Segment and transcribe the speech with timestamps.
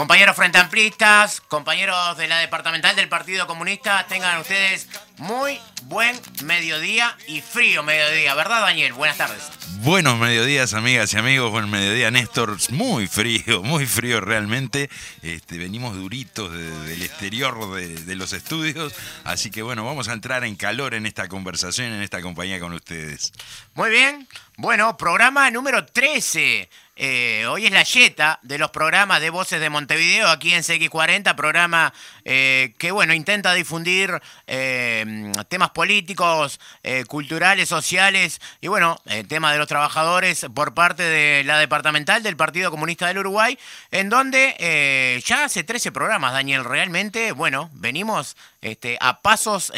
[0.00, 7.14] compañeros frente amplistas, compañeros de la departamental del Partido Comunista, tengan ustedes muy buen mediodía
[7.26, 8.94] y frío mediodía, ¿verdad Daniel?
[8.94, 9.42] Buenas tardes.
[9.82, 11.50] Buenos mediodías, amigas y amigos.
[11.50, 12.56] Buen mediodía, Néstor.
[12.70, 14.88] Muy frío, muy frío realmente.
[15.20, 18.94] Este, venimos duritos del exterior de, de, los estudios.
[19.24, 22.72] Así que bueno, vamos a entrar en calor en esta conversación, en esta compañía con
[22.72, 23.34] ustedes.
[23.74, 24.26] Muy bien.
[24.56, 26.70] Bueno, programa número 13.
[27.02, 31.34] Eh, hoy es la yeta de los programas de Voces de Montevideo aquí en CX40,
[31.34, 31.94] programa
[32.26, 36.60] eh, que, bueno, intenta difundir eh, temas políticos,
[37.08, 42.36] culturales, sociales y, bueno, el tema de los trabajadores por parte de la departamental del
[42.36, 43.58] Partido Comunista del Uruguay,
[43.90, 49.72] en donde ya hace 13 programas, Daniel, realmente, bueno, venimos este, a pasos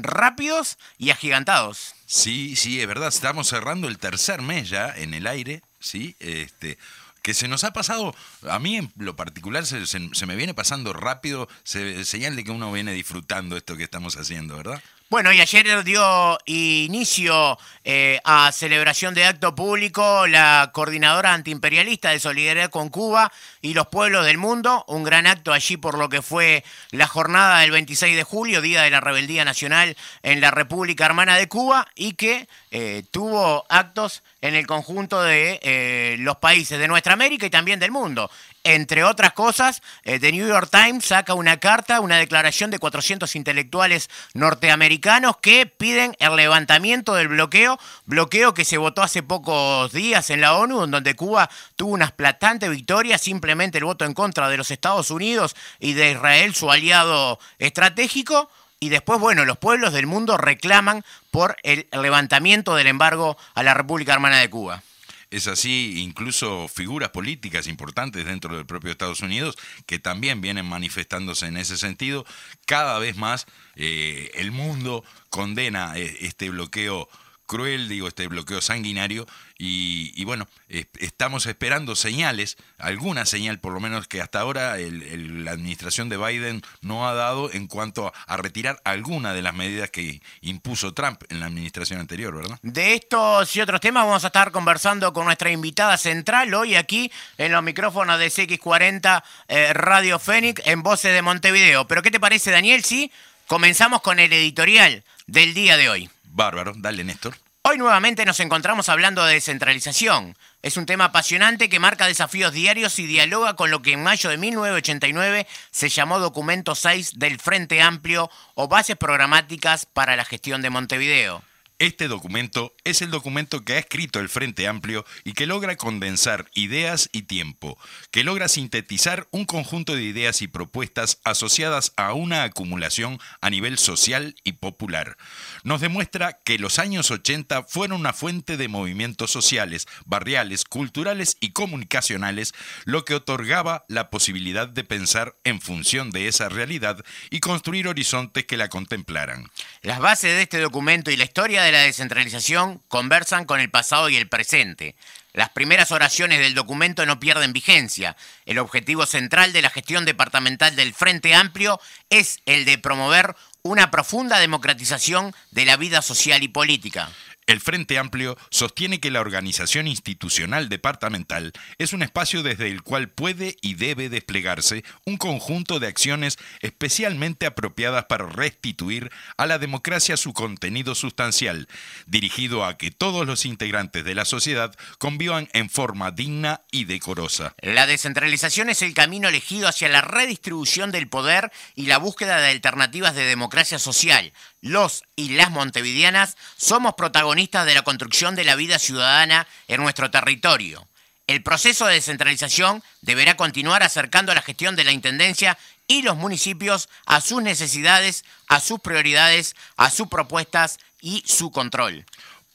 [0.00, 1.94] rápidos y agigantados.
[2.06, 6.16] Sí, sí, es verdad, estamos cerrando el tercer mes ya en el aire ¿sí?
[6.20, 6.78] Este,
[7.22, 8.14] que se nos ha pasado,
[8.48, 12.70] a mí en lo particular se, me viene pasando rápido, se, señal de que uno
[12.72, 14.80] viene disfrutando esto que estamos haciendo, ¿verdad?
[15.08, 22.18] Bueno, y ayer dio inicio eh, a celebración de acto público la coordinadora antiimperialista de
[22.18, 23.30] Solidaridad con Cuba
[23.62, 27.60] y los pueblos del mundo, un gran acto allí por lo que fue la jornada
[27.60, 31.86] del 26 de julio, Día de la Rebeldía Nacional en la República Hermana de Cuba,
[31.94, 37.46] y que eh, tuvo actos en el conjunto de eh, los países de nuestra América
[37.46, 38.28] y también del mundo.
[38.64, 43.36] Entre otras cosas, eh, The New York Times saca una carta, una declaración de 400
[43.36, 44.95] intelectuales norteamericanos
[45.42, 50.54] que piden el levantamiento del bloqueo, bloqueo que se votó hace pocos días en la
[50.54, 55.10] ONU, donde Cuba tuvo una aplastante victoria, simplemente el voto en contra de los Estados
[55.10, 58.50] Unidos y de Israel, su aliado estratégico.
[58.78, 63.74] Y después, bueno, los pueblos del mundo reclaman por el levantamiento del embargo a la
[63.74, 64.82] República Hermana de Cuba.
[65.30, 69.56] Es así, incluso figuras políticas importantes dentro del propio Estados Unidos
[69.86, 72.24] que también vienen manifestándose en ese sentido.
[72.64, 77.08] Cada vez más eh, el mundo condena eh, este bloqueo
[77.46, 79.26] cruel, digo, este bloqueo sanguinario.
[79.58, 86.10] Y, bueno, estamos esperando señales, alguna señal por lo menos que hasta ahora la administración
[86.10, 90.92] de Biden no ha dado en cuanto a, retirar alguna de las medidas que impuso
[90.92, 92.58] Trump en la administración anterior, ¿verdad?
[92.62, 97.10] De estos y otros temas vamos a estar conversando con nuestra invitada central hoy aquí
[97.38, 101.86] en los micrófonos de CX40 eh, Radio Fénix en Voces de Montevideo.
[101.86, 102.84] Pero ¿qué te parece, Daniel?
[102.84, 103.10] Sí,
[103.46, 106.10] comenzamos con el editorial del día de hoy.
[106.36, 107.34] Bárbaro, dale Néstor.
[107.62, 110.36] Hoy nuevamente nos encontramos hablando de descentralización.
[110.62, 114.28] Es un tema apasionante que marca desafíos diarios y dialoga con lo que en mayo
[114.28, 120.62] de 1989 se llamó Documento 6 del Frente Amplio o Bases Programáticas para la Gestión
[120.62, 121.42] de Montevideo.
[121.78, 126.50] Este documento es el documento que ha escrito el Frente Amplio y que logra condensar
[126.54, 127.78] ideas y tiempo,
[128.10, 133.76] que logra sintetizar un conjunto de ideas y propuestas asociadas a una acumulación a nivel
[133.76, 135.18] social y popular.
[135.64, 141.50] Nos demuestra que los años 80 fueron una fuente de movimientos sociales, barriales, culturales y
[141.50, 142.54] comunicacionales,
[142.86, 148.46] lo que otorgaba la posibilidad de pensar en función de esa realidad y construir horizontes
[148.46, 149.50] que la contemplaran.
[149.82, 154.08] Las bases de este documento y la historia de la descentralización conversan con el pasado
[154.08, 154.96] y el presente.
[155.32, 158.16] Las primeras oraciones del documento no pierden vigencia.
[158.46, 161.78] El objetivo central de la gestión departamental del Frente Amplio
[162.08, 167.10] es el de promover una profunda democratización de la vida social y política.
[167.46, 173.08] El Frente Amplio sostiene que la organización institucional departamental es un espacio desde el cual
[173.08, 180.16] puede y debe desplegarse un conjunto de acciones especialmente apropiadas para restituir a la democracia
[180.16, 181.68] su contenido sustancial,
[182.06, 187.54] dirigido a que todos los integrantes de la sociedad convivan en forma digna y decorosa.
[187.60, 192.48] La descentralización es el camino elegido hacia la redistribución del poder y la búsqueda de
[192.48, 198.54] alternativas de democracia social, los y las montevideanas somos protagonistas de la construcción de la
[198.54, 200.86] vida ciudadana en nuestro territorio.
[201.26, 205.58] El proceso de descentralización deberá continuar acercando a la gestión de la Intendencia
[205.88, 212.04] y los municipios a sus necesidades, a sus prioridades, a sus propuestas y su control.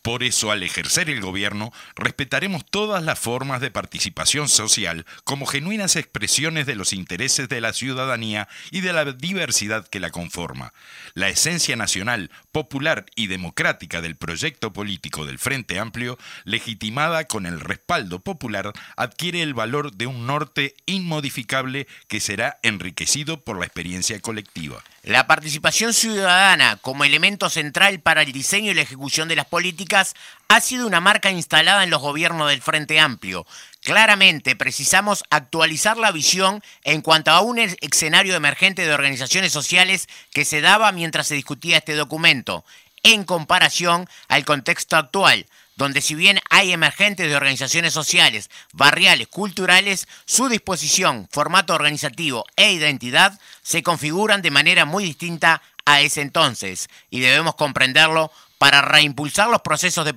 [0.01, 5.95] Por eso, al ejercer el gobierno, respetaremos todas las formas de participación social como genuinas
[5.95, 10.73] expresiones de los intereses de la ciudadanía y de la diversidad que la conforma.
[11.13, 17.59] La esencia nacional, popular y democrática del proyecto político del Frente Amplio, legitimada con el
[17.59, 24.19] respaldo popular, adquiere el valor de un norte inmodificable que será enriquecido por la experiencia
[24.19, 24.83] colectiva.
[25.03, 30.13] La participación ciudadana como elemento central para el diseño y la ejecución de las políticas
[30.47, 33.47] ha sido una marca instalada en los gobiernos del Frente Amplio.
[33.81, 40.45] Claramente precisamos actualizar la visión en cuanto a un escenario emergente de organizaciones sociales que
[40.45, 42.63] se daba mientras se discutía este documento,
[43.01, 45.47] en comparación al contexto actual
[45.81, 52.71] donde si bien hay emergentes de organizaciones sociales, barriales, culturales, su disposición, formato organizativo e
[52.71, 59.49] identidad se configuran de manera muy distinta a ese entonces y debemos comprenderlo para reimpulsar
[59.49, 60.13] los procesos de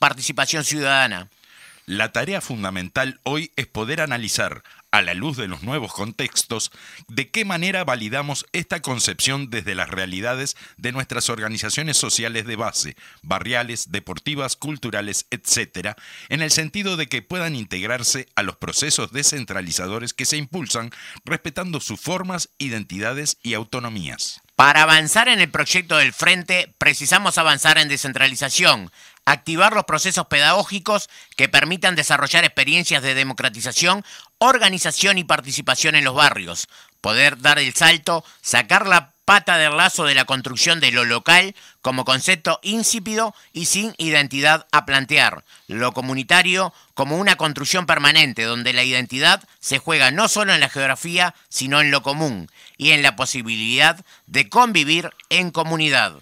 [0.00, 1.28] participación ciudadana.
[1.86, 6.70] La tarea fundamental hoy es poder analizar, a la luz de los nuevos contextos,
[7.08, 12.96] de qué manera validamos esta concepción desde las realidades de nuestras organizaciones sociales de base,
[13.22, 15.96] barriales, deportivas, culturales, etc.,
[16.28, 20.90] en el sentido de que puedan integrarse a los procesos descentralizadores que se impulsan,
[21.24, 24.40] respetando sus formas, identidades y autonomías.
[24.60, 28.90] Para avanzar en el proyecto del Frente, precisamos avanzar en descentralización,
[29.24, 34.04] activar los procesos pedagógicos que permitan desarrollar experiencias de democratización,
[34.40, 36.66] organización y participación en los barrios,
[37.00, 41.54] poder dar el salto, sacar la pata del lazo de la construcción de lo local
[41.82, 48.72] como concepto insípido y sin identidad a plantear, lo comunitario como una construcción permanente donde
[48.72, 53.02] la identidad se juega no solo en la geografía, sino en lo común y en
[53.02, 56.14] la posibilidad de convivir en comunidad.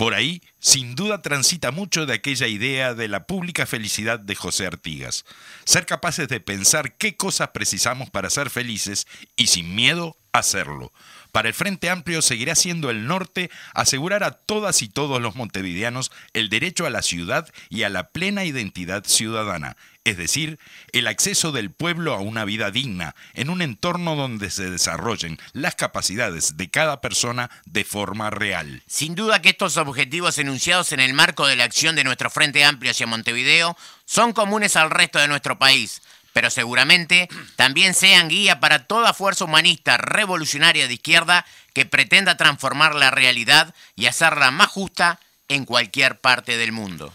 [0.00, 4.66] Por ahí, sin duda, transita mucho de aquella idea de la pública felicidad de José
[4.66, 5.26] Artigas.
[5.64, 9.06] Ser capaces de pensar qué cosas precisamos para ser felices
[9.36, 10.90] y sin miedo hacerlo.
[11.32, 16.10] Para el Frente Amplio seguirá siendo el norte asegurar a todas y todos los montevideanos
[16.32, 20.58] el derecho a la ciudad y a la plena identidad ciudadana, es decir,
[20.92, 25.74] el acceso del pueblo a una vida digna, en un entorno donde se desarrollen las
[25.74, 28.82] capacidades de cada persona de forma real.
[28.86, 32.64] Sin duda que estos objetivos enunciados en el marco de la acción de nuestro Frente
[32.64, 38.60] Amplio hacia Montevideo son comunes al resto de nuestro país, pero seguramente también sean guía
[38.60, 44.68] para toda fuerza humanista revolucionaria de izquierda que pretenda transformar la realidad y hacerla más
[44.68, 47.12] justa en cualquier parte del mundo.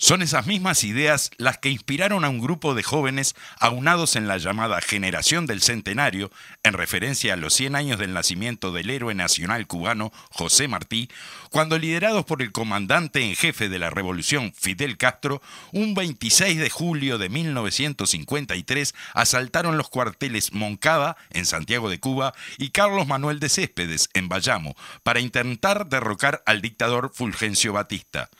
[0.00, 4.38] Son esas mismas ideas las que inspiraron a un grupo de jóvenes aunados en la
[4.38, 6.30] llamada Generación del Centenario,
[6.62, 11.10] en referencia a los 100 años del nacimiento del héroe nacional cubano José Martí,
[11.50, 15.42] cuando liderados por el comandante en jefe de la revolución Fidel Castro,
[15.72, 22.70] un 26 de julio de 1953 asaltaron los cuarteles Moncada, en Santiago de Cuba, y
[22.70, 28.30] Carlos Manuel de Céspedes, en Bayamo, para intentar derrocar al dictador Fulgencio Batista.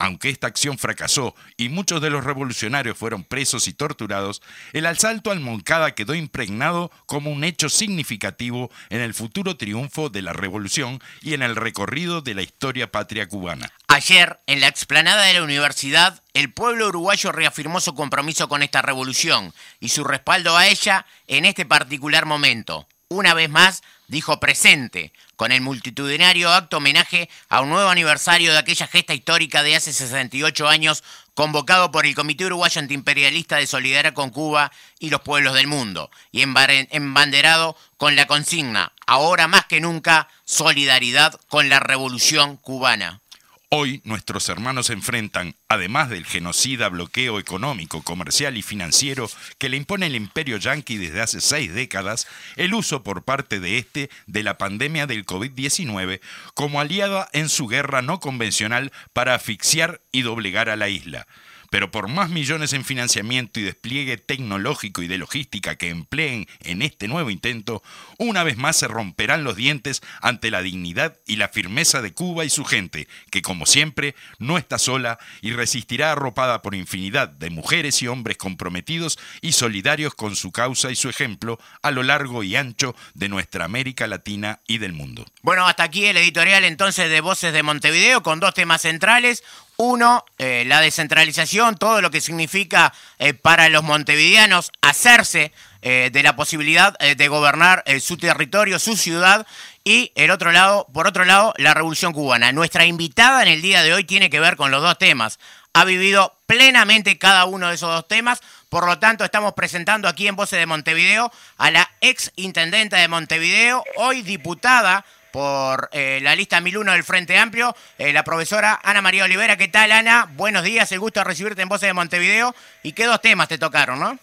[0.00, 4.42] Aunque esta acción fracasó y muchos de los revolucionarios fueron presos y torturados,
[4.72, 10.22] el asalto al Moncada quedó impregnado como un hecho significativo en el futuro triunfo de
[10.22, 13.72] la revolución y en el recorrido de la historia patria cubana.
[13.88, 18.82] Ayer, en la explanada de la universidad, el pueblo uruguayo reafirmó su compromiso con esta
[18.82, 22.86] revolución y su respaldo a ella en este particular momento.
[23.10, 28.58] Una vez más, dijo presente, con el multitudinario acto homenaje a un nuevo aniversario de
[28.58, 34.12] aquella gesta histórica de hace 68 años convocado por el Comité Uruguayo Antiimperialista de Solidaridad
[34.12, 39.80] con Cuba y los pueblos del mundo, y embanderado con la consigna, ahora más que
[39.80, 43.22] nunca, solidaridad con la revolución cubana.
[43.70, 50.06] Hoy nuestros hermanos enfrentan, además del genocida bloqueo económico, comercial y financiero que le impone
[50.06, 54.56] el imperio yanqui desde hace seis décadas, el uso por parte de este de la
[54.56, 56.20] pandemia del COVID-19
[56.54, 61.26] como aliada en su guerra no convencional para asfixiar y doblegar a la isla.
[61.70, 66.82] Pero por más millones en financiamiento y despliegue tecnológico y de logística que empleen en
[66.82, 67.82] este nuevo intento,
[68.18, 72.44] una vez más se romperán los dientes ante la dignidad y la firmeza de Cuba
[72.44, 77.50] y su gente, que como siempre no está sola y resistirá arropada por infinidad de
[77.50, 82.42] mujeres y hombres comprometidos y solidarios con su causa y su ejemplo a lo largo
[82.42, 85.26] y ancho de nuestra América Latina y del mundo.
[85.42, 89.42] Bueno, hasta aquí el editorial entonces de Voces de Montevideo con dos temas centrales.
[89.80, 96.22] Uno, eh, la descentralización, todo lo que significa eh, para los montevideanos hacerse eh, de
[96.24, 99.46] la posibilidad de gobernar su territorio, su ciudad.
[99.84, 102.50] Y el otro lado, por otro lado, la revolución cubana.
[102.50, 105.38] Nuestra invitada en el día de hoy tiene que ver con los dos temas.
[105.74, 108.40] ha vivido plenamente cada uno de esos dos temas.
[108.68, 113.06] Por lo tanto, estamos presentando aquí en Voces de Montevideo a la ex intendenta de
[113.06, 119.02] Montevideo, hoy diputada por eh, la lista 1001 del Frente Amplio, eh, la profesora Ana
[119.02, 119.56] María Olivera.
[119.56, 120.28] ¿Qué tal, Ana?
[120.32, 122.54] Buenos días, el gusto recibirte en Voces de Montevideo.
[122.82, 124.18] ¿Y qué dos temas te tocaron, no?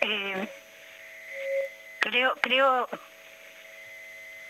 [0.00, 0.48] Eh,
[2.00, 2.88] creo, creo,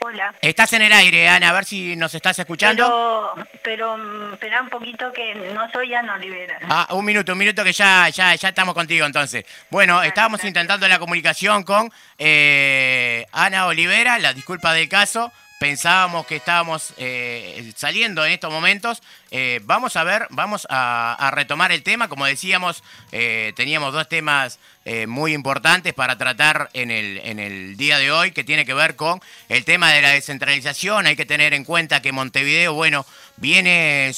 [0.03, 0.35] Hola.
[0.41, 3.35] Estás en el aire, Ana, a ver si nos estás escuchando.
[3.35, 6.59] Pero, pero mm, espera un poquito que no soy Ana Olivera.
[6.71, 9.45] Ah, un minuto, un minuto que ya, ya, ya estamos contigo entonces.
[9.69, 16.37] Bueno, estábamos intentando la comunicación con eh, Ana Olivera, la disculpa del caso, pensábamos que
[16.37, 19.03] estábamos eh, saliendo en estos momentos.
[19.31, 22.09] Eh, vamos a ver, vamos a, retomar el tema.
[22.09, 24.59] Como decíamos, eh, teníamos dos temas
[25.07, 28.97] muy importantes para tratar en el, en el día de hoy, que tiene que ver
[28.97, 31.07] con el tema de la descentralización.
[31.07, 34.11] Hay que tener en cuenta que Montevideo, bueno, viene,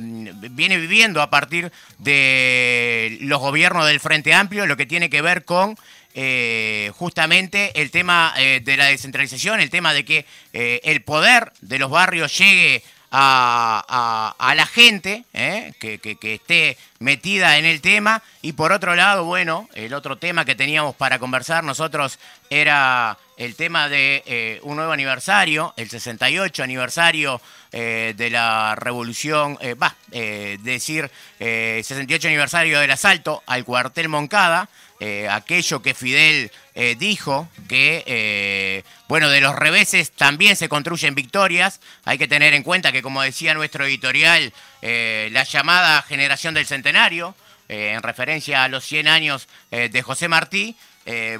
[0.00, 5.44] viene viviendo a partir de los gobiernos del Frente Amplio, lo que tiene que ver
[5.44, 5.76] con
[6.14, 11.52] eh, justamente el tema eh, de la descentralización, el tema de que eh, el poder
[11.60, 18.22] de los barrios llegue a, la gente que, que, esté metida en el tema.
[18.42, 22.18] Y por otro lado, bueno, el otro tema que teníamos para conversar nosotros
[22.50, 31.10] era el tema de un nuevo aniversario, el 68 aniversario de la revolución, va, decir,
[31.38, 34.68] 68 aniversario del asalto al cuartel Moncada,
[35.00, 41.14] eh, aquello que Fidel eh, dijo, que, eh, bueno, de los reveses también se construyen
[41.14, 41.80] victorias.
[42.04, 47.34] Hay que tener en cuenta que, como decía nuestro editorial, la llamada generación del centenario,
[47.68, 50.76] en referencia a los 100 años de José Martí,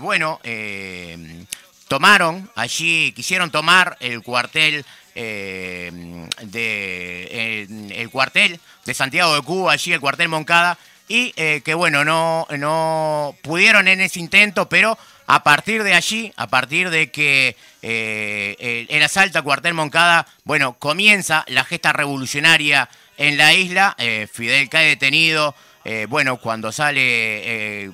[0.01, 0.41] bueno,
[1.87, 4.85] tomaron allí, quisieron tomar el cuartel
[5.15, 6.29] de
[7.95, 12.47] el cuartel de Santiago de Cuba, allí el cuartel Moncada, y eh, que bueno, no,
[12.57, 18.87] no pudieron en ese intento, pero a partir de allí, a partir de que eh,
[18.89, 24.69] el, asalto a Cuartel Moncada, bueno, comienza la gesta revolucionaria en la isla, eh, Fidel
[24.69, 25.55] cae detenido,
[26.11, 27.91] bueno, cuando sale,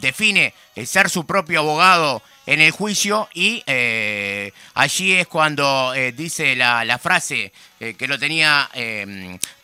[0.00, 0.54] define
[0.84, 6.98] ser su propio abogado en el juicio y eh, allí es cuando eh, dice la,
[6.98, 8.68] frase eh, que lo tenía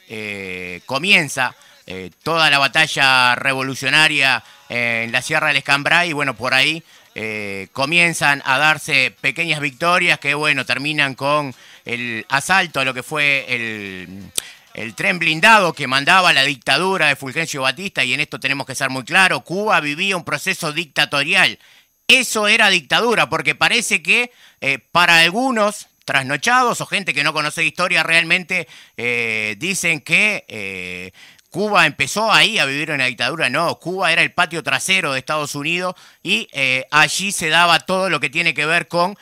[0.86, 1.56] comienza
[2.24, 6.84] toda la batalla revolucionaria en la Sierra del Escambray y bueno, por ahí
[7.74, 11.54] comienzan a darse pequeñas victorias que bueno, terminan con
[11.84, 14.32] el asalto a lo que fue el
[14.74, 18.76] el tren blindado que mandaba la dictadura de Fulgencio Batista, y en esto tenemos que
[18.76, 21.60] ser muy claros, Cuba vivía un proceso dictatorial
[22.16, 27.64] eso era dictadura, porque parece que eh, para algunos trasnochados o gente que no conoce
[27.64, 31.12] historia realmente eh, dicen que eh,
[31.50, 33.50] Cuba empezó ahí a vivir en la dictadura.
[33.50, 36.48] No, Cuba era el patio trasero de Estados Unidos y
[36.92, 39.18] allí se daba todo lo que tiene que ver con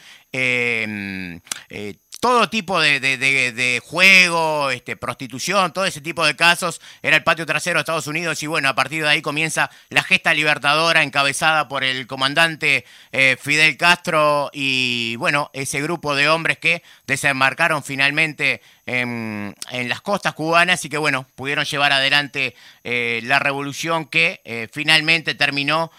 [2.19, 7.45] todo tipo de, de, juego, este, prostitución, todo ese tipo de casos, era el patio
[7.45, 11.69] trasero de Estados Unidos y bueno, a partir de ahí comienza la gesta libertadora encabezada
[11.69, 18.61] por el comandante eh, Fidel Castro y bueno, ese grupo de hombres que desembarcaron finalmente
[18.85, 24.67] en, las costas cubanas y que bueno, pudieron llevar adelante eh, la revolución que eh,
[24.71, 25.91] finalmente terminó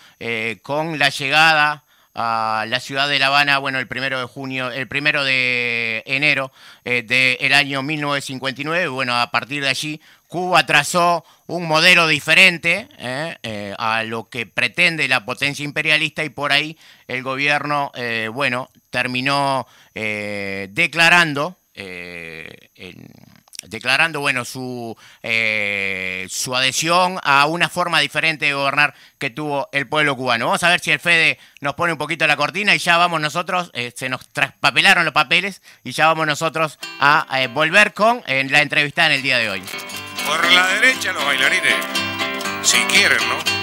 [0.63, 4.89] con la llegada a la ciudad de La Habana, bueno, el primero de junio, el
[4.89, 6.51] primero de enero
[6.85, 8.89] eh, del año 1959.
[8.89, 14.47] Bueno, a partir de allí, Cuba trazó un modelo diferente eh, eh, a lo que
[14.47, 16.77] pretende la potencia imperialista y por ahí
[17.09, 17.93] el gobierno,
[18.33, 23.09] bueno, terminó declarando en
[23.71, 29.89] declarando bueno su, eh, su adhesión a una forma diferente de gobernar que tuvo el
[29.89, 30.47] pueblo cubano.
[30.47, 33.21] Vamos a ver si el Fede nos pone un poquito la cortina y ya vamos
[33.21, 38.23] nosotros, eh, se nos traspapelaron los papeles y ya vamos nosotros a, eh, volver con
[38.27, 39.63] la entrevista en el día de hoy.
[40.27, 41.75] Por la derecha los bailarines,
[42.63, 43.60] si quieren, ¿no?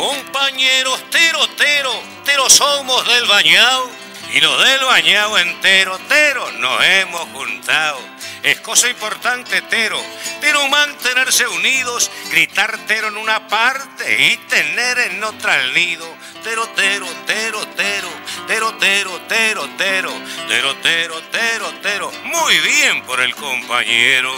[0.00, 1.92] Compañeros tero, tero,
[2.24, 3.90] tero somos del bañado
[4.32, 7.98] y los del bañado entero, tero, nos hemos juntado.
[8.42, 10.00] Es cosa importante, tero,
[10.40, 16.06] tero mantenerse unidos, gritar tero en una parte y tener en otra el nido.
[16.42, 18.08] Tero, tero, tero, tero,
[18.48, 20.14] tero, tero, tero, tero,
[20.46, 22.12] tero, tero, tero, tero.
[22.24, 24.32] Muy bien por el compañero.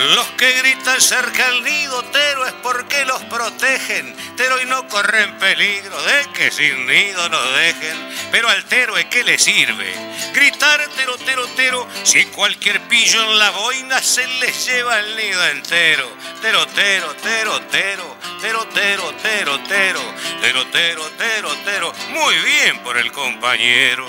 [0.00, 5.38] Los que gritan cerca al nido, tero, es porque los protegen, tero y no corren
[5.38, 7.96] peligro de que sin nido nos dejen.
[8.30, 13.50] Pero al tero que le sirve gritar tero, tero, tero, si cualquier pillo en la
[13.50, 16.08] boina se les lleva el nido entero.
[16.40, 20.02] Tero, tero, tero, tero, tero, tero, tero, tero,
[20.32, 21.92] tero, tero, tero, tero.
[22.10, 24.06] Muy bien por el compañero.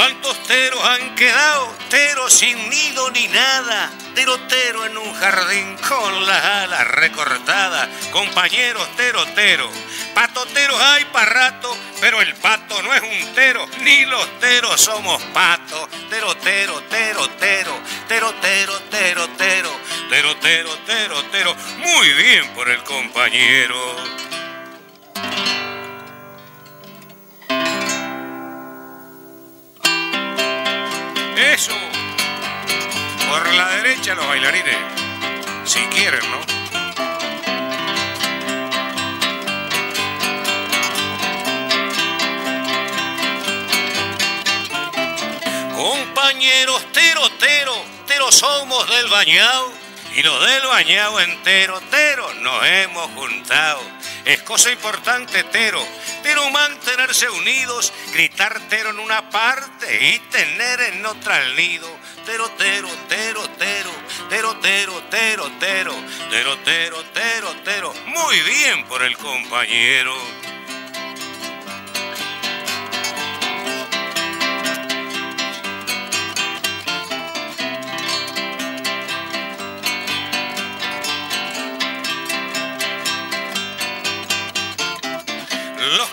[0.00, 1.76] ¿Cuántos teros han quedado?
[1.90, 3.90] Teros sin nido ni nada.
[4.14, 7.86] Terotero en un jardín con las alas recortadas.
[8.10, 9.68] Compañeros teroteros.
[10.14, 15.22] Patoteros hay para rato, pero el pato no es un tero, ni los teros somos
[15.34, 15.90] patos.
[16.08, 17.68] Terotero, terotero,
[18.08, 19.70] terotero, terotero,
[20.08, 21.56] terotero, terotero.
[21.76, 23.96] Muy bien por el compañero.
[31.40, 31.72] Eso.
[33.28, 34.76] Por la derecha los bailarines.
[35.64, 36.40] Si quieren, ¿no?
[45.76, 47.90] Compañeros tero, tero
[48.30, 49.72] somos del bañado
[50.14, 53.80] y los del bañado entero, tero nos hemos juntado.
[54.24, 55.82] Es cosa importante, tero,
[56.22, 61.88] tero mantenerse unidos, gritar tero en una parte y tener en otra el nido.
[62.26, 63.90] Tero, tero, tero, tero,
[64.28, 65.94] tero, tero, tero, tero,
[66.28, 67.94] tero, tero, tero, tero.
[68.06, 70.14] Muy bien por el compañero.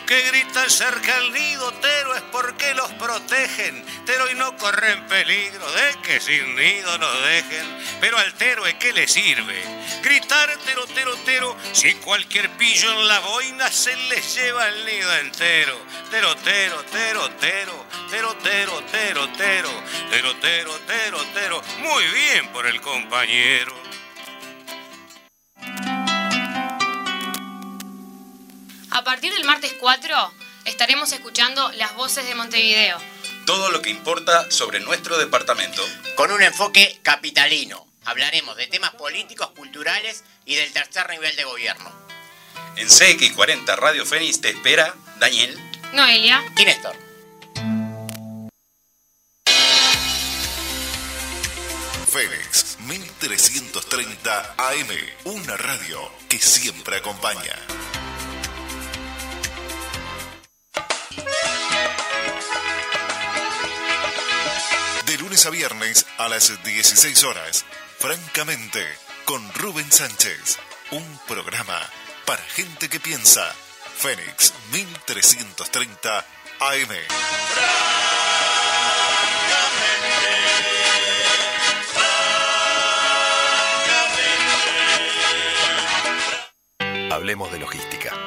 [0.07, 5.05] Los que gritan cerca al nido, tero, es porque los protegen, tero y no corren
[5.07, 7.65] peligro de que sin nido nos dejen.
[7.99, 9.61] Pero al tero es que le sirve
[10.01, 15.13] gritar tero, tero, tero, si cualquier pillo en la boina se les lleva el nido
[15.17, 15.77] entero.
[16.09, 19.71] Tero, tero, tero, tero, tero, tero, tero, tero,
[20.07, 21.61] tero, tero, tero, tero.
[21.79, 23.86] Muy bien por el compañero.
[29.07, 30.33] Partir del martes 4
[30.65, 32.97] estaremos escuchando Las Voces de Montevideo.
[33.45, 35.81] Todo lo que importa sobre nuestro departamento.
[36.15, 37.87] Con un enfoque capitalino.
[38.03, 41.89] Hablaremos de temas políticos, culturales y del tercer nivel de gobierno.
[42.75, 45.57] En CX40 Radio Fénix te espera Daniel.
[45.93, 46.97] Noelia, Y Néstor.
[52.11, 54.89] Fénix 1330 AM,
[55.23, 57.55] una radio que siempre acompaña.
[65.45, 67.63] A viernes a las 16 horas,
[67.99, 68.83] francamente,
[69.25, 70.57] con Rubén Sánchez,
[70.89, 71.79] un programa
[72.25, 73.53] para gente que piensa.
[73.97, 76.25] Fénix 1330
[76.59, 76.89] AM.
[87.11, 88.26] Hablemos de logística.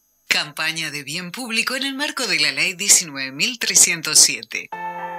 [0.31, 4.69] Campaña de bien público en el marco de la Ley 19.307.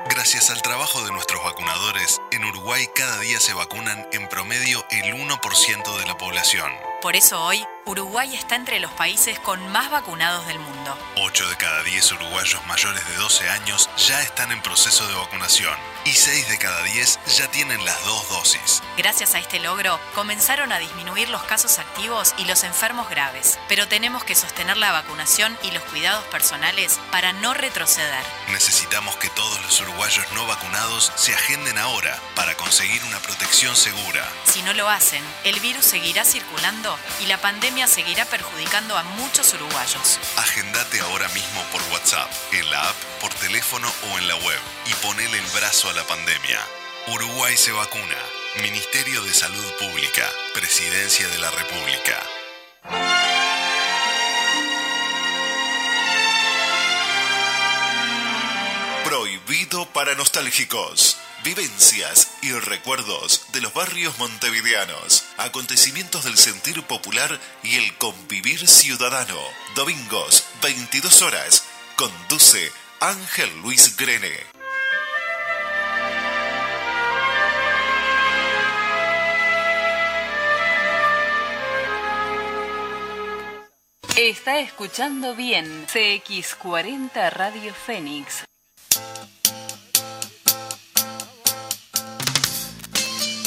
[0.09, 5.12] Gracias al trabajo de nuestros vacunadores, en Uruguay cada día se vacunan en promedio el
[5.12, 6.72] 1% de la población.
[7.03, 10.97] Por eso hoy, Uruguay está entre los países con más vacunados del mundo.
[11.17, 15.77] 8 de cada 10 uruguayos mayores de 12 años ya están en proceso de vacunación
[16.05, 18.83] y 6 de cada 10 ya tienen las dos dosis.
[18.97, 23.88] Gracias a este logro, comenzaron a disminuir los casos activos y los enfermos graves, pero
[23.88, 28.25] tenemos que sostener la vacunación y los cuidados personales para no retroceder.
[28.53, 34.25] Necesitamos que todos los uruguayos no vacunados se agenden ahora para conseguir una protección segura.
[34.45, 39.55] Si no lo hacen, el virus seguirá circulando y la pandemia seguirá perjudicando a muchos
[39.55, 40.18] uruguayos.
[40.37, 44.94] Agendate ahora mismo por WhatsApp, en la app, por teléfono o en la web y
[44.94, 46.61] ponele el brazo a la pandemia.
[47.09, 48.16] Uruguay se vacuna.
[48.62, 50.28] Ministerio de Salud Pública.
[50.55, 52.20] Presidencia de la República.
[59.05, 61.16] Prohibido para nostálgicos.
[61.44, 65.24] Vivencias y recuerdos de los barrios montevideanos.
[65.38, 69.40] Acontecimientos del sentir popular y el convivir ciudadano.
[69.74, 71.64] Domingos, 22 horas.
[71.96, 74.31] Conduce Ángel Luis Grene.
[84.16, 88.44] Está escuchando bien CX40 Radio Fénix.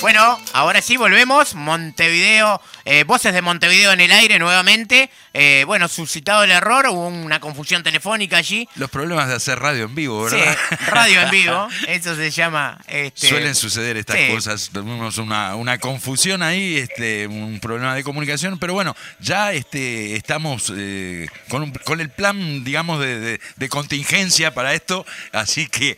[0.06, 1.56] Bueno, ahora sí volvemos.
[1.56, 5.10] Montevideo, eh, voces de Montevideo en el aire nuevamente.
[5.34, 8.70] Eh, bueno, suscitado el error, hubo una confusión telefónica allí.
[8.76, 10.56] Los problemas de hacer radio en vivo, ¿verdad?
[10.70, 12.80] Sí, radio en vivo, eso se llama.
[12.88, 14.28] Este, Suelen suceder estas sí.
[14.32, 20.16] cosas, tenemos una, una confusión ahí, este, un problema de comunicación, pero bueno, ya este,
[20.16, 25.66] estamos eh, con, un- con el plan, digamos, de, de- de contingencia para esto, así
[25.68, 25.98] que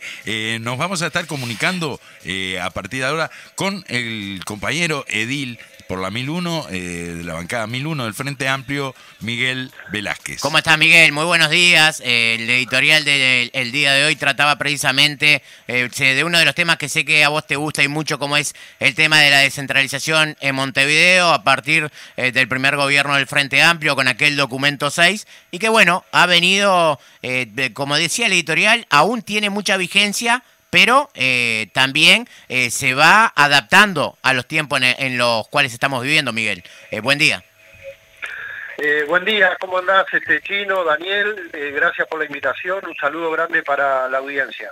[0.62, 2.00] nos vamos a estar comunicando
[2.62, 3.97] a partir de ahora con el
[4.44, 5.58] compañero Edil
[5.88, 10.40] por la 1001, eh, de la bancada 1001 del Frente Amplio, Miguel Velázquez.
[10.40, 11.12] ¿Cómo estás, Miguel?
[11.12, 12.02] Muy buenos días.
[12.04, 16.54] Eh, el editorial del el día de hoy trataba precisamente eh, de uno de los
[16.54, 19.30] temas que sé que a vos te gusta y mucho, como es el tema de
[19.30, 24.36] la descentralización en Montevideo a partir eh, del primer gobierno del Frente Amplio con aquel
[24.36, 27.00] documento 6 y que, bueno, ha venido,
[27.72, 30.44] como decía el editorial, aún tiene mucha vigencia.
[30.70, 36.02] Pero eh, también eh, se va adaptando a los tiempos en, en los cuales estamos
[36.02, 36.62] viviendo, Miguel.
[36.90, 37.42] Eh, buen día.
[38.80, 41.50] Eh, buen día, ¿cómo andás, este Chino, Daniel?
[41.52, 44.70] Eh, gracias por la invitación, un saludo grande para la audiencia.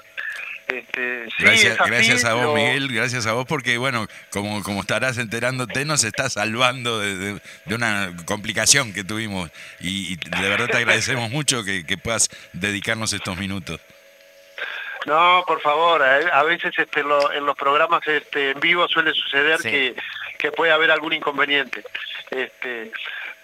[0.69, 4.07] Este, sí, Gracias, es así, gracias a vos, lo- Miguel, gracias a vos, porque bueno,
[4.31, 10.13] como, como estarás enterándote, nos estás salvando de, de- de una complicación que tuvimos y,
[10.13, 13.81] y de verdad te agradecemos mucho que, que puedas dedicarnos estos minutos.
[15.07, 19.13] No, por favor, eh, a veces este, lo- en los programas este, en vivo suele
[19.15, 19.71] suceder Sí.
[19.71, 19.95] que,
[20.39, 21.85] que puede haber algún inconveniente.
[22.31, 22.91] Este,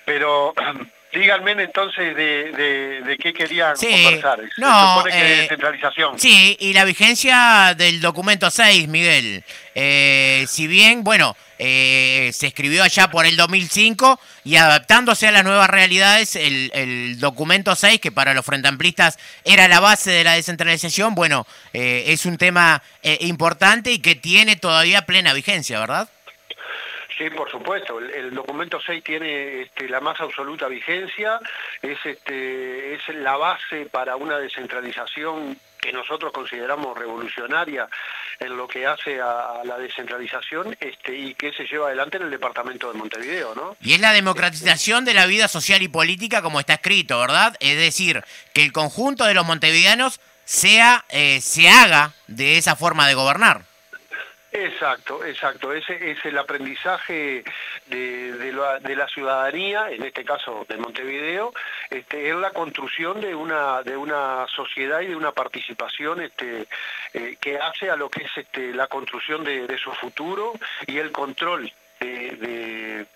[0.04, 0.52] pero
[1.12, 4.40] díganme entonces de, de, de qué querían Sí, conversar.
[4.40, 6.18] Se no, supone que de eh, descentralización.
[6.18, 9.44] Sí, y la vigencia del documento 6, Miguel.
[9.74, 15.44] Eh, si bien, bueno, eh, se escribió allá por el 2005 y adaptándose a las
[15.44, 20.34] nuevas realidades, el, el documento 6, que para los frentamplistas era la base de la
[20.34, 26.08] descentralización, bueno, eh, es un tema eh, importante y que tiene todavía plena vigencia, ¿verdad?
[27.22, 28.00] Sí, por supuesto.
[28.00, 31.38] El, documento 6 tiene este, la más absoluta vigencia,
[31.80, 37.88] es, este, es la base para una descentralización que nosotros consideramos revolucionaria
[38.40, 42.24] en lo que hace a, a la descentralización este, y que se lleva adelante en
[42.24, 43.76] el departamento de Montevideo, ¿no?
[43.80, 47.56] Y es la democratización de la vida social y política como está escrito, ¿verdad?
[47.60, 53.06] Es decir, que el conjunto de los montevideanos sea, eh, se haga de esa forma
[53.06, 53.71] de gobernar.
[54.52, 55.72] Exacto, exacto.
[55.72, 57.42] Ese es el aprendizaje
[57.86, 58.52] de,
[58.94, 61.54] la, ciudadanía, en este caso de Montevideo,
[61.88, 63.82] este, en la construcción de una,
[64.54, 66.66] sociedad y de una participación este,
[67.14, 70.52] eh, que hace a lo que es este, la construcción de, su futuro
[70.86, 73.06] y el control de,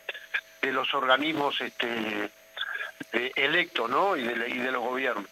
[0.62, 2.31] los organismos este,
[3.12, 5.27] electos y, de, los gobiernos.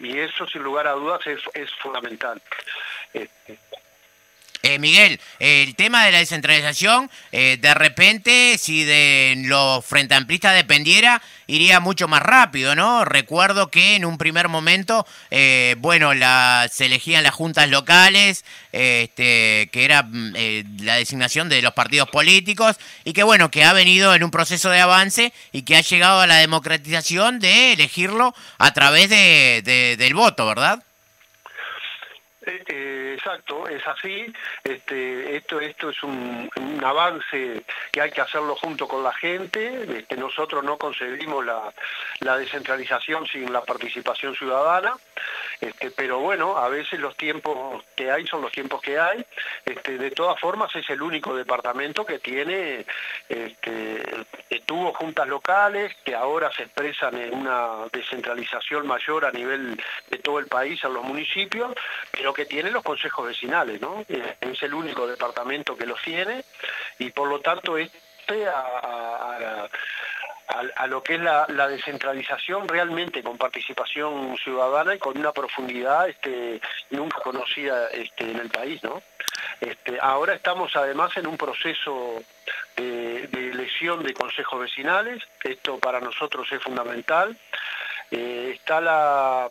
[0.00, 2.42] Y eso, sin lugar a dudas, es, fundamental.
[4.64, 10.54] Eh, Miguel, el tema de la descentralización, eh, de repente, si de los frente amplistas
[10.56, 13.04] dependiera, iría mucho más rápido, ¿no?
[13.04, 19.68] Recuerdo que en un primer momento, eh, bueno, la, se elegían las juntas locales, este,
[19.72, 23.72] que era mm, eh, la designación de los partidos políticos, y que bueno, que ha
[23.72, 28.34] venido en un proceso de avance y que ha llegado a la democratización de elegirlo
[28.58, 29.62] a través de-
[29.98, 30.82] del voto, ¿verdad?
[32.48, 34.32] Eh, eh, exacto, es así.
[34.64, 36.48] Este, esto, esto es un,
[36.82, 39.98] avance que hay que hacerlo junto con la gente.
[39.98, 44.94] Este, nosotros no concebimos la, descentralización sin la participación ciudadana.
[45.60, 49.26] Este, pero bueno, a veces los tiempos que hay son los tiempos que hay.
[49.66, 52.86] Este, de todas formas es el único departamento que tiene,
[53.28, 54.02] este,
[54.48, 59.78] que tuvo juntas locales, que ahora se expresan en una descentralización mayor a nivel
[60.10, 61.74] de todo el país, en los municipios,
[62.12, 64.04] pero que tiene los consejos vecinales, ¿no?
[64.08, 66.44] Es el único departamento que los tiene
[67.00, 69.68] y por lo tanto este a,
[70.86, 77.18] lo que es la, descentralización realmente con participación ciudadana y con una profundidad este, nunca
[77.22, 78.84] conocida este, en el país.
[78.84, 79.02] ¿no?
[79.60, 82.22] Este, ahora estamos además en un proceso
[82.76, 87.36] de, elección de consejos vecinales, esto para nosotros es fundamental.
[88.12, 89.48] Eh, está la,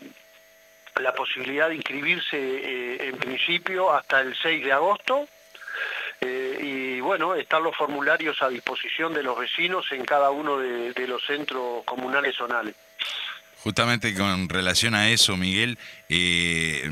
[1.00, 5.28] la posibilidad de inscribirse eh, en principio hasta el 6 de agosto.
[6.22, 11.08] Eh, y bueno, están los formularios a disposición de los vecinos en cada uno de
[11.08, 12.76] los centros comunales zonales.
[13.64, 15.78] Justamente con relación a eso, Miguel,
[16.10, 16.90] eh,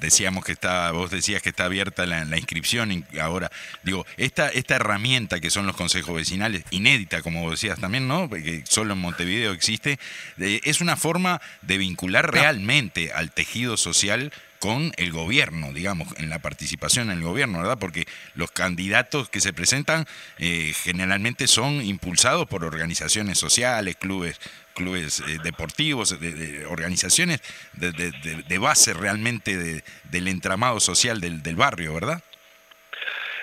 [0.00, 3.50] decíamos que está, vos decías que está abierta la, inscripción y ahora,
[3.82, 8.28] digo, esta, esta herramienta que son los consejos vecinales, inédita, como vos decías también, ¿no?
[8.28, 9.98] Que solo en Montevideo existe,
[10.38, 16.38] es una forma de vincular realmente al tejido social con el gobierno, digamos, en la
[16.38, 17.80] participación en el gobierno, ¿verdad?
[17.80, 20.06] Porque los candidatos que se presentan
[20.38, 24.38] eh, generalmente son impulsados por organizaciones sociales, clubes
[24.74, 27.40] clubes eh, deportivos, de, organizaciones
[27.72, 32.22] de, base realmente del entramado social del, barrio, ¿verdad?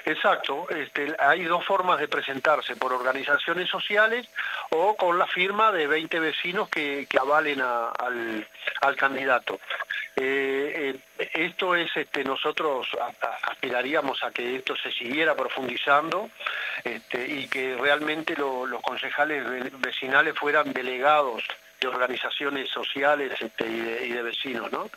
[0.09, 4.27] Exacto, este, hay dos formas de presentarse, por organizaciones sociales
[4.71, 9.59] o con la firma de 20 vecinos que, avalen al, candidato.
[10.15, 12.87] Eh, eh, esto es, este, nosotros
[13.43, 16.31] aspiraríamos a que esto se siguiera profundizando
[16.83, 19.45] este, y que realmente los concejales
[19.79, 21.43] vecinales fueran delegados
[21.79, 24.89] de organizaciones sociales este, y, de, vecinos, ¿no?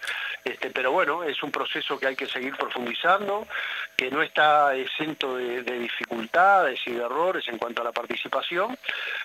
[0.44, 3.46] Este, pero bueno, es un proceso que hay que seguir profundizando,
[3.96, 8.76] que no está exento de, dificultades y de errores en cuanto a la participación,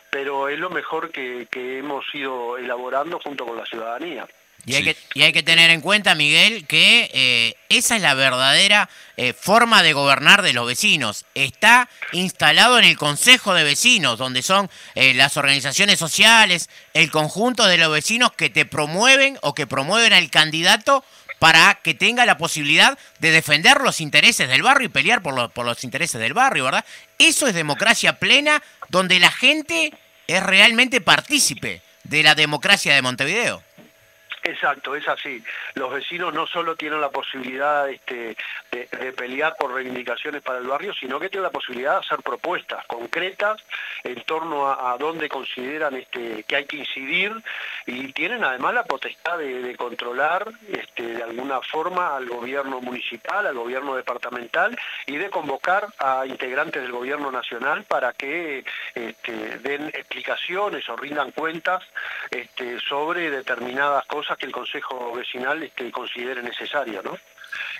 [0.09, 4.27] pero es lo mejor que hemos ido elaborando junto con la ciudadanía.
[4.67, 8.15] Y hay, que, y hay que tener en cuenta, Miguel, que eh, esa es la
[8.15, 11.23] verdadera eh, forma de gobernar de los vecinos.
[11.35, 17.65] Está instalado en el Consejo de Vecinos, donde son eh, las organizaciones sociales, el conjunto
[17.65, 21.05] de los vecinos que te promueven o que promueven al candidato
[21.39, 25.65] para que tenga la posibilidad de defender los intereses del barrio y pelear por, por
[25.65, 26.83] los intereses del barrio, ¿verdad?
[27.19, 29.93] Eso es democracia plena, donde la gente
[30.27, 33.63] es realmente partícipe de la democracia de Montevideo.
[34.47, 35.43] Exacto, es así.
[35.73, 38.37] Los vecinos no solo tienen la posibilidad este,
[38.71, 42.85] de, pelear por reivindicaciones para el barrio, sino que tienen la posibilidad de hacer propuestas
[42.87, 43.61] concretas
[44.05, 47.33] en torno a, dónde consideran este, que hay que incidir
[47.85, 53.55] y tienen además la potestad de, controlar este, de alguna forma al gobierno municipal, al
[53.55, 58.63] gobierno departamental y de convocar a integrantes del gobierno nacional para que
[58.95, 61.83] den explicaciones o rindan cuentas
[62.87, 67.17] sobre determinadas cosas que el Consejo Vecinal este, considere necesario, ¿no?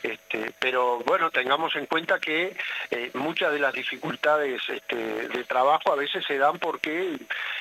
[0.02, 2.56] Este, pero bueno, tengamos en cuenta que
[2.91, 7.17] eh, muchas de las dificultades este, de trabajo a veces se dan porque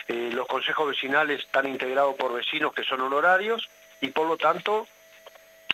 [0.08, 3.68] eh, los consejos vecinales están integrados por vecinos que son honorarios
[4.00, 4.86] y por lo tanto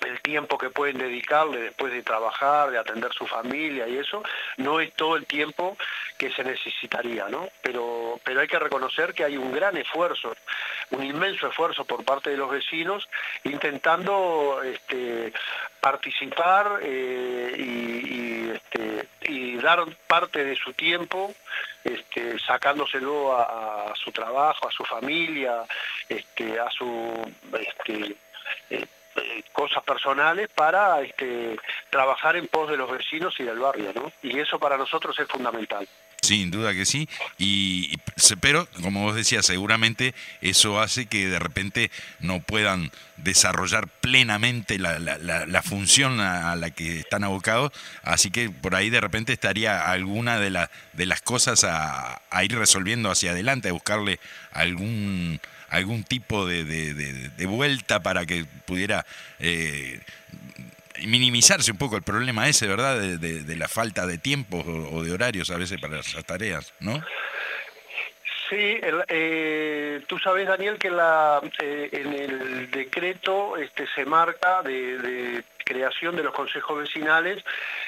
[0.06, 4.22] el tiempo que pueden dedicarle después de trabajar, de atender su familia y eso,
[4.56, 5.76] no es todo el tiempo
[6.18, 7.48] que se necesitaría, ¿no?
[7.62, 10.34] Pero, pero hay que reconocer que hay un gran esfuerzo,
[10.90, 13.08] un inmenso esfuerzo por parte de los vecinos
[13.44, 15.32] intentando este,
[15.80, 21.34] participar eh, y, este, y, dar parte de su tiempo
[21.84, 27.32] este, sacándoselo a, su trabajo, a su familia, a su
[28.70, 28.86] eh,
[29.52, 31.56] cosas personales para este,
[31.90, 34.12] trabajar en pos de los vecinos y del barrio, ¿no?
[34.22, 35.86] Y eso para nosotros es fundamental.
[36.22, 37.96] Sin duda que sí, y,
[38.40, 45.62] pero como vos decías, seguramente eso hace que de repente no puedan desarrollar plenamente la,
[45.64, 47.72] función a, la que están abocados,
[48.04, 53.10] así que por ahí de repente estaría alguna de, de las cosas a ir resolviendo
[53.10, 54.20] hacia adelante, a buscarle
[54.52, 55.40] algún
[55.72, 59.04] algún tipo de, de, vuelta para que pudiera
[59.40, 60.00] eh,
[61.06, 63.00] minimizarse un poco el problema ese, ¿verdad?
[63.00, 67.02] De, la falta de tiempo o, de horarios a veces para las tareas, ¿no?
[68.50, 75.42] Sí, eh, tú sabes, Daniel, que la, eh, en el decreto este, se marca de,
[75.72, 77.42] creación de los consejos vecinales,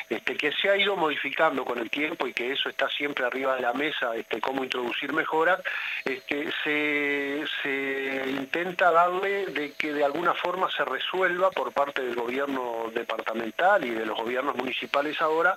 [0.09, 3.57] este, que se ha ido modificando con el tiempo y que eso está siempre arriba
[3.57, 5.61] de la mesa, este, cómo introducir mejoras,
[6.05, 12.15] este, se, se intenta darle de que de alguna forma se resuelva por parte del
[12.15, 15.55] gobierno departamental y de los gobiernos municipales ahora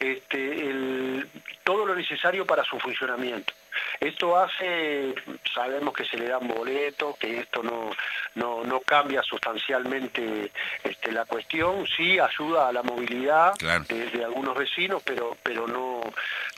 [0.00, 1.28] este, el,
[1.62, 3.52] todo lo necesario para su funcionamiento.
[4.00, 5.14] Esto hace,
[5.54, 7.90] sabemos que se le dan boletos, que esto no,
[8.34, 10.50] no, cambia sustancialmente
[10.82, 16.00] este, la cuestión, sí ayuda a la movilidad de, algunos vecinos, pero, pero no,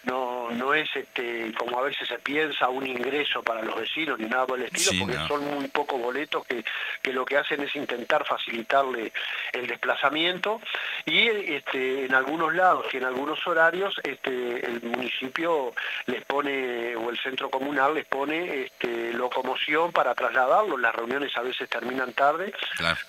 [0.04, 4.26] no, no es este, como a veces se piensa un ingreso para los vecinos ni
[4.26, 6.64] nada por el estilo, porque son muy pocos boletos que,
[7.02, 9.12] que lo que hacen es intentar facilitarle
[9.52, 10.60] el desplazamiento.
[11.04, 15.72] Y este, en algunos lados y en algunos horarios este, el municipio
[16.06, 21.42] les pone o el centro comunal les pone este, locomoción para trasladarlos, las reuniones a
[21.42, 22.52] veces terminan tarde,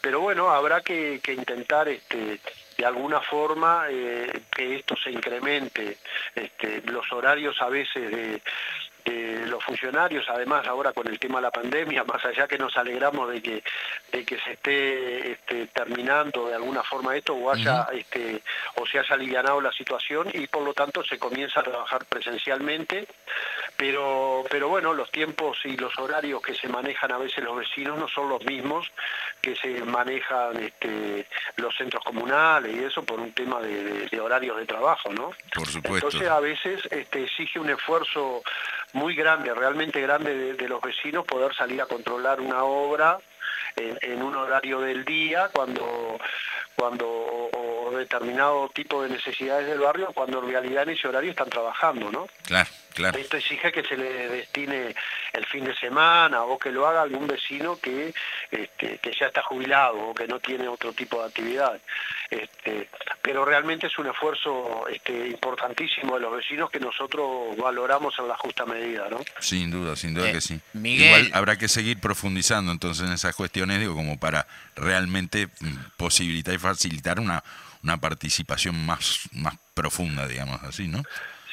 [0.01, 2.39] pero bueno, habrá que, intentar este,
[2.77, 5.97] de alguna forma eh, que esto se incremente,
[6.35, 8.41] este, los horarios a veces de,
[9.05, 12.75] de los funcionarios, además ahora con el tema de la pandemia, más allá que nos
[12.77, 13.63] alegramos de que,
[14.11, 18.41] de que se esté este, terminando de alguna forma esto o, haya, este,
[18.75, 23.07] o se haya alivianado la situación y por lo tanto se comienza a trabajar presencialmente,
[23.85, 27.99] pero, pero bueno, los tiempos y los horarios que se manejan a veces los vecinos
[27.99, 28.89] no son los mismos
[29.41, 34.65] que se manejan este, los centros comunales y eso por un tema de, horarios de
[34.65, 35.31] trabajo, ¿no?
[35.53, 36.07] Por supuesto.
[36.07, 38.41] Entonces a veces este, exige un esfuerzo
[38.93, 43.17] muy grande, realmente grande de, los vecinos poder salir a controlar una obra
[43.75, 46.17] en, un horario del día cuando
[46.77, 47.49] cuando
[47.97, 52.27] determinado tipo de necesidades del barrio cuando en realidad en ese horario están trabajando, ¿no?
[52.43, 53.17] Claro, claro.
[53.17, 54.95] Esto exige que se le destine
[55.33, 58.13] el fin de semana o que lo haga algún vecino que,
[58.51, 61.79] este, que ya está jubilado o que no tiene otro tipo de actividad.
[62.29, 62.89] Este,
[63.21, 68.37] pero realmente es un esfuerzo este, importantísimo de los vecinos que nosotros valoramos en la
[68.37, 69.19] justa medida, ¿no?
[69.39, 70.59] Sin duda, sin duda eh, que sí.
[70.73, 71.07] Miguel...
[71.07, 76.55] Igual habrá que seguir profundizando entonces en esas cuestiones, digo, como para realmente mm, posibilitar
[76.55, 77.43] y facilitar una,
[77.83, 81.03] una participación más, más profunda, digamos así, ¿no?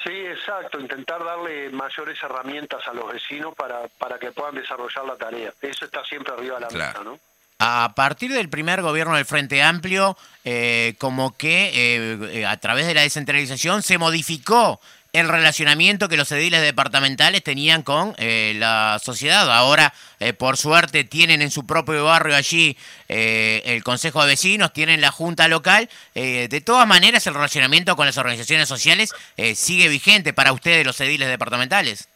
[0.05, 5.16] Sí, exacto, intentar darle mayores herramientas a los vecinos para, para que puedan desarrollar la
[5.16, 5.53] tarea.
[5.61, 7.19] Eso está siempre arriba de la mesa, ¿no?
[7.62, 12.95] A partir del primer gobierno del Frente Amplio, eh, como que eh, a través de
[12.95, 14.81] la descentralización se modificó
[15.12, 19.51] el relacionamiento que los ediles departamentales tenían con eh, la sociedad.
[19.51, 19.92] Ahora,
[20.38, 22.77] por suerte, tienen en su propio barrio allí
[23.09, 25.88] el Consejo de Vecinos, tienen la Junta Local.
[26.14, 29.14] de todas maneras, el relacionamiento con las organizaciones sociales
[29.55, 32.11] sigue vigente para ustedes, los ediles departamentales.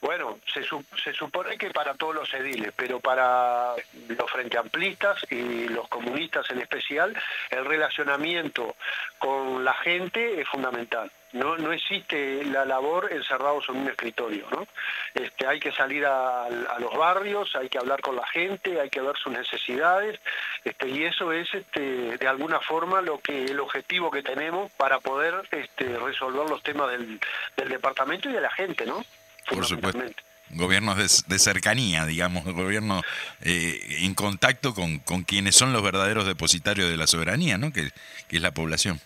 [0.00, 0.62] Bueno, se,
[1.02, 3.74] se, supone que para todos los ediles, pero para
[4.06, 7.16] los frente amplistas y los comunistas en especial,
[7.50, 8.76] el relacionamiento
[9.18, 11.10] con la gente es fundamental.
[11.32, 14.66] No, no existe la labor encerrados en un escritorio, ¿no?
[15.14, 19.00] Este, hay que salir a, los barrios, hay que hablar con la gente, hay que
[19.00, 20.18] ver sus necesidades,
[20.64, 25.00] este, y eso es este, de alguna forma lo que el objetivo que tenemos para
[25.00, 27.20] poder este, resolver los temas del,
[27.56, 29.04] del departamento y de la gente, ¿no?
[29.48, 30.02] Por supuesto.
[30.50, 33.04] Gobiernos de, cercanía, digamos, gobiernos
[33.42, 37.70] eh, en contacto con, con, quienes son los verdaderos depositarios de la soberanía, ¿no?
[37.70, 37.90] Que,
[38.30, 38.98] es la población.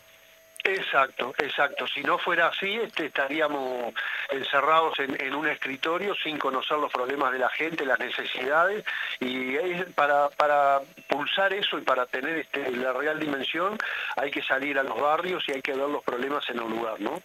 [0.64, 1.86] Exacto, exacto.
[1.88, 3.92] Si no fuera así, este, estaríamos
[4.30, 8.84] encerrados en, un escritorio sin conocer los problemas de la gente, las necesidades,
[9.18, 9.56] y
[9.94, 13.76] para, para pulsar eso y para tener este, la real dimensión
[14.16, 17.00] hay que salir a los barrios y hay que ver los problemas en un lugar,
[17.00, 17.20] ¿no?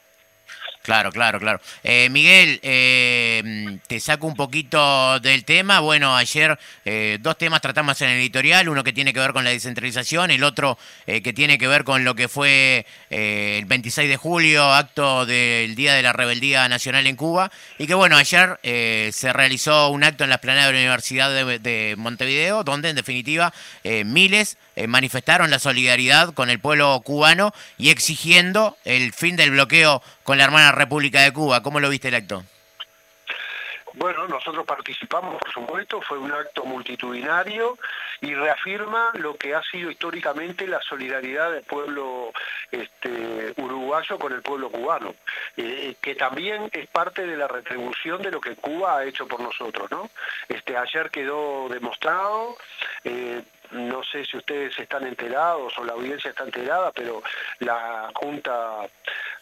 [0.87, 1.59] Claro, claro, claro.
[1.83, 5.81] Eh, Miguel, eh, te saco un poquito del tema.
[5.81, 9.43] Bueno, ayer eh, dos temas tratamos en el editorial, uno que tiene que ver con
[9.43, 14.15] la descentralización, el otro que tiene que ver con lo que fue el 26 de
[14.15, 19.33] julio, acto del Día de la Rebeldía Nacional en Cuba, y que bueno, ayer se
[19.33, 23.53] realizó un acto en la esplanada de la Universidad de Montevideo, donde en definitiva
[24.05, 30.37] miles manifestaron la solidaridad con el pueblo cubano y exigiendo el fin del bloqueo con
[30.37, 31.63] la hermana República de Cuba.
[31.63, 32.43] ¿Cómo lo viste el acto?
[33.97, 37.79] Bueno, nosotros participamos, por supuesto, fue un acto multitudinario
[38.21, 42.31] y reafirma lo que ha sido históricamente la solidaridad del pueblo
[42.71, 45.15] este, uruguayo con el pueblo cubano,
[45.55, 49.39] eh, que también es parte de la retribución de lo que Cuba ha hecho por
[49.39, 49.89] nosotros.
[49.89, 50.11] ¿no?
[50.47, 52.55] Este, ayer quedó demostrado,
[53.03, 53.41] eh,
[53.71, 57.23] no sé si ustedes están enterados o la audiencia está enterada, pero
[57.59, 58.87] la Junta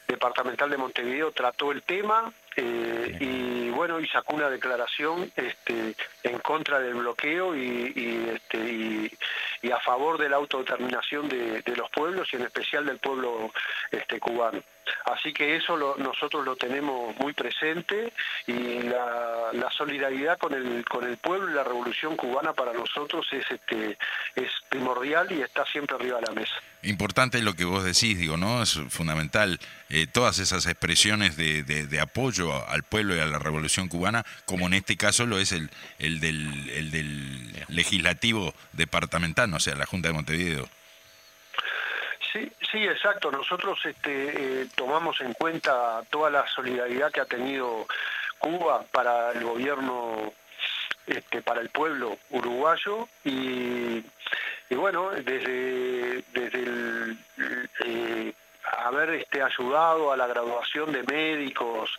[0.08, 6.40] departamental de Montevideo trató el tema eh, y bueno y sacó una declaración este, en
[6.40, 12.36] contra del bloqueo y, este, y, a favor de la autodeterminación de, los pueblos y
[12.36, 13.52] en especial del pueblo
[13.92, 14.62] este, cubano.
[15.06, 18.14] Así que eso nosotros lo tenemos muy presente
[18.48, 23.44] y la, solidaridad con el, con el pueblo y la revolución cubana para nosotros es,
[23.52, 23.98] este,
[24.36, 26.54] es primordial y está siempre arriba de la mesa.
[26.84, 28.62] Importante lo que vos decís, digo, ¿no?
[28.62, 29.60] Es fundamental
[29.90, 34.68] eh, todas esas expresiones de, de, apoyo al pueblo y a la revolución cubana, como
[34.68, 35.70] en este caso lo es el,
[36.00, 40.70] el, del, el del legislativo departamental, o sea, la Junta de Montevideo.
[42.36, 43.32] Sí, sí, exacto.
[43.32, 47.88] Nosotros este, eh, tomamos en cuenta toda la solidaridad que ha tenido
[48.40, 50.34] Cuba para el gobierno,
[51.08, 54.04] este, para el pueblo uruguayo y,
[54.70, 57.16] bueno, desde, desde
[57.86, 58.34] eh,
[58.84, 61.90] haber este, ayudado a la graduación de médicos,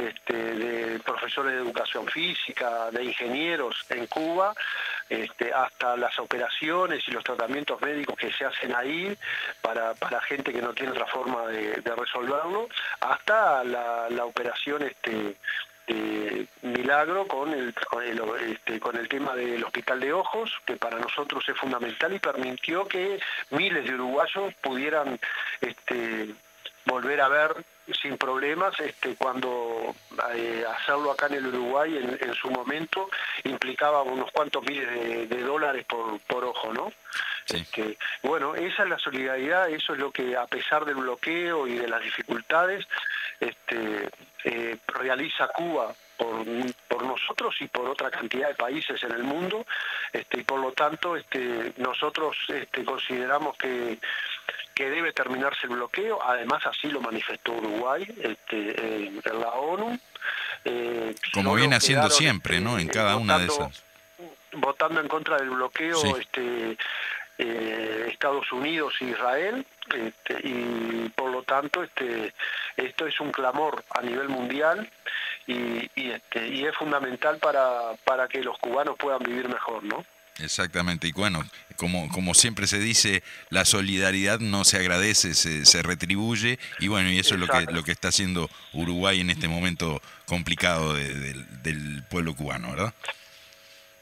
[0.00, 4.54] este, de profesores de educación física, de ingenieros en Cuba,
[5.08, 9.16] este, hasta las operaciones y los tratamientos médicos que se hacen ahí
[9.60, 12.68] para, gente que no tiene otra forma de, resolverlo,
[13.00, 15.36] hasta la, operación este,
[16.62, 20.98] milagro con el, con el, este, con el tema del hospital de ojos, que para
[20.98, 23.20] nosotros es fundamental y permitió que
[23.50, 25.18] miles de uruguayos pudieran
[25.60, 26.34] este,
[26.84, 29.94] volver a ver sin problemas este, cuando
[30.34, 33.08] eh, hacerlo acá en el Uruguay en, su momento
[33.44, 36.92] implicaba unos cuantos miles de, dólares por, ojo, ¿no?
[37.48, 41.74] Este, bueno, esa es la solidaridad, eso es lo que a pesar del bloqueo y
[41.74, 42.86] de las dificultades
[43.40, 44.08] este,
[44.44, 46.44] eh, realiza Cuba por,
[46.86, 49.66] por, nosotros y por otra cantidad de países en el mundo
[50.12, 53.98] este, y por lo tanto este, nosotros este, consideramos que
[54.80, 59.98] que debe terminarse el bloqueo, además así lo manifestó Uruguay este, en, la ONU.
[60.64, 62.78] Eh, Como viene haciendo siempre, ¿no?
[62.78, 63.84] En este, cada una de esas.
[64.52, 66.78] Votando en contra del bloqueo este,
[67.36, 72.32] eh, Estados Unidos e Israel, este, y por lo tanto este,
[72.78, 74.90] esto es un clamor a nivel mundial
[75.46, 80.06] y, y, este, y es fundamental para, para que los cubanos puedan vivir mejor, ¿no?
[80.38, 81.44] Exactamente, y bueno,
[81.76, 87.10] como, como siempre se dice, la solidaridad no se agradece, se, se retribuye, y bueno,
[87.10, 92.04] y eso es lo que, lo que está haciendo Uruguay en este momento complicado del
[92.08, 92.94] pueblo cubano, ¿verdad?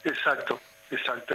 [0.03, 0.61] Exacto.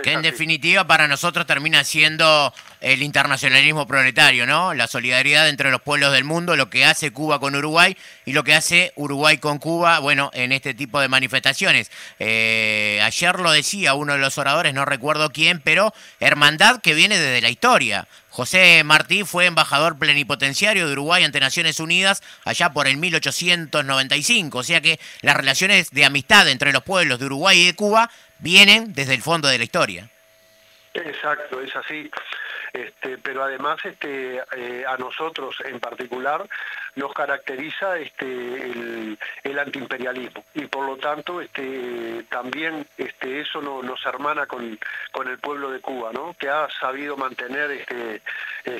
[0.02, 4.74] Que en definitiva para nosotros termina siendo el internacionalismo proletario, ¿no?
[4.74, 8.42] La solidaridad entre los pueblos del mundo, lo que hace Cuba con Uruguay y lo
[8.42, 11.90] que hace Uruguay con Cuba, bueno, en este tipo de manifestaciones.
[12.18, 17.18] Eh, ayer lo decía uno de los oradores, no recuerdo quién, pero hermandad que viene
[17.18, 18.08] desde la historia.
[18.34, 24.62] José Martí fue embajador plenipotenciario de Uruguay ante Naciones Unidas allá por el 1895, o
[24.64, 28.10] sea que las relaciones de amistad entre los pueblos de Uruguay y de Cuba
[28.40, 30.10] vienen desde el fondo de la historia.
[30.94, 32.10] Exacto, es así.
[32.74, 36.44] Este, pero además este, eh, a nosotros en particular
[36.96, 38.26] nos caracteriza este,
[39.44, 40.44] el, antiimperialismo.
[40.54, 41.40] Y por lo tanto
[42.28, 42.84] también
[43.20, 44.76] eso nos hermana con,
[45.28, 48.20] el pueblo de Cuba, que ha sabido mantener eh,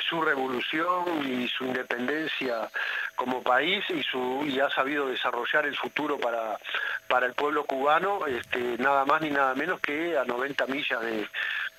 [0.09, 2.69] su revolución y su independencia
[3.15, 6.59] como país y, ha sabido desarrollar el futuro para,
[7.25, 8.21] el pueblo cubano,
[8.79, 11.01] nada más ni nada menos que a 90 millas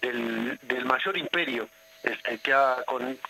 [0.01, 1.67] del mayor imperio
[2.05, 2.77] este, que, ha,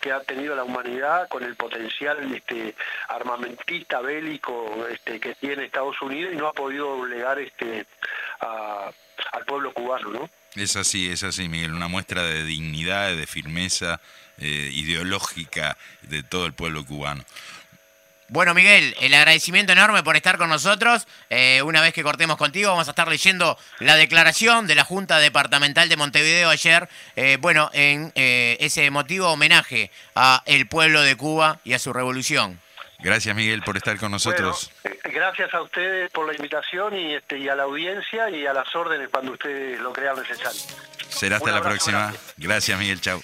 [0.00, 2.74] que ha tenido la humanidad con el potencial este,
[3.08, 7.86] armamentista bélico este, que tiene Estados Unidos y no ha podido doblegar este,
[8.40, 10.30] al pueblo cubano, ¿no?
[10.54, 14.00] Es así, es así, Miguel, una muestra de dignidad, de firmeza
[14.38, 17.24] eh, ideológica de todo el pueblo cubano.
[18.28, 21.06] Bueno, Miguel, el agradecimiento enorme por estar con nosotros.
[21.30, 25.18] Eh, una vez que cortemos contigo, vamos a estar leyendo la declaración de la Junta
[25.18, 31.16] Departamental de Montevideo ayer, eh, bueno, en eh, ese emotivo homenaje a el pueblo de
[31.16, 32.60] Cuba y a su revolución.
[32.98, 34.72] Gracias, Miguel, por estar con nosotros.
[35.04, 38.74] gracias a ustedes por la invitación y, este, y a la audiencia y a las
[38.74, 40.62] órdenes cuando ustedes lo crean necesario.
[41.08, 42.12] Será hasta la próxima.
[42.36, 43.00] Gracias, Miguel.
[43.00, 43.22] Chao.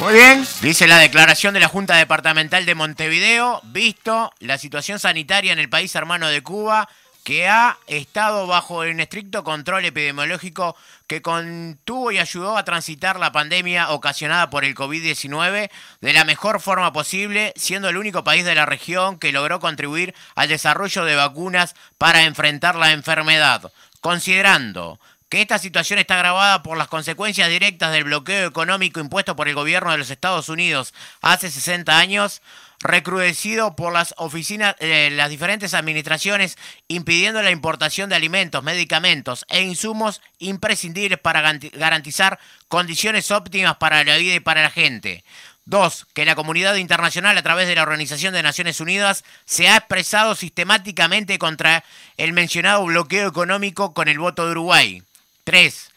[0.00, 5.52] Muy bien, dice la declaración de la Junta Departamental de Montevideo, visto la situación sanitaria
[5.52, 6.88] en el país hermano de Cuba,
[7.24, 13.32] que ha estado bajo un estricto control epidemiológico que contuvo y ayudó a transitar la
[13.32, 15.68] pandemia ocasionada por el COVID-19
[16.00, 20.14] de la mejor forma posible, siendo el único país de la región que logró contribuir
[20.36, 24.98] al desarrollo de vacunas para enfrentar la enfermedad, considerando
[25.28, 29.54] que esta situación está agravada por las consecuencias directas del bloqueo económico impuesto por el
[29.54, 32.40] gobierno de los Estados Unidos hace 60 años,
[32.80, 36.56] recrudecido por las oficinas, eh, las diferentes administraciones,
[36.86, 44.16] impidiendo la importación de alimentos, medicamentos e insumos imprescindibles para garantizar condiciones óptimas para la
[44.16, 45.24] vida y para la gente.
[45.66, 49.76] Dos, que la comunidad internacional a través de la Organización de Naciones Unidas se ha
[49.76, 51.84] expresado sistemáticamente contra
[52.16, 55.02] el mencionado bloqueo económico con el voto de Uruguay.
[55.48, 55.92] Tres,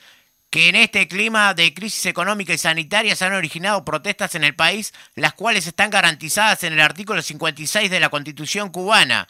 [0.49, 4.55] que en este clima de crisis económica y sanitaria se han originado protestas en el
[4.55, 9.27] país, las cuales están garantizadas en el artículo 56 de la Constitución cubana,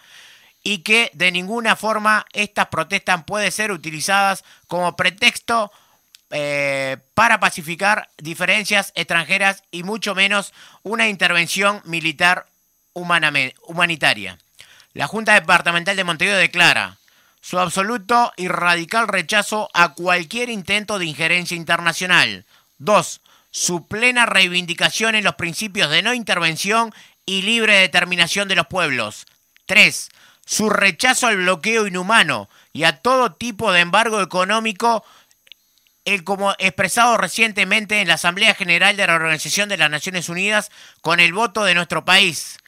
[0.61, 5.71] y que de ninguna forma estas protestas pueden ser utilizadas como pretexto
[6.29, 10.53] eh, para pacificar diferencias extranjeras y mucho menos
[10.83, 12.45] una intervención militar
[12.93, 14.37] humanitaria.
[14.93, 16.99] La Junta Departamental de Montevideo declara,
[17.41, 22.45] su absoluto y radical rechazo a cualquier intento de injerencia internacional.
[22.77, 23.21] 2.
[23.49, 26.93] Su plena reivindicación en los principios de no intervención
[27.25, 29.25] y libre determinación de los pueblos.
[29.65, 30.09] 3.
[30.45, 35.03] Su rechazo al bloqueo inhumano y a todo tipo de embargo económico,
[36.05, 40.71] el como expresado recientemente en la Asamblea General de la Organización de las Naciones Unidas
[41.01, 42.60] con el voto de nuestro país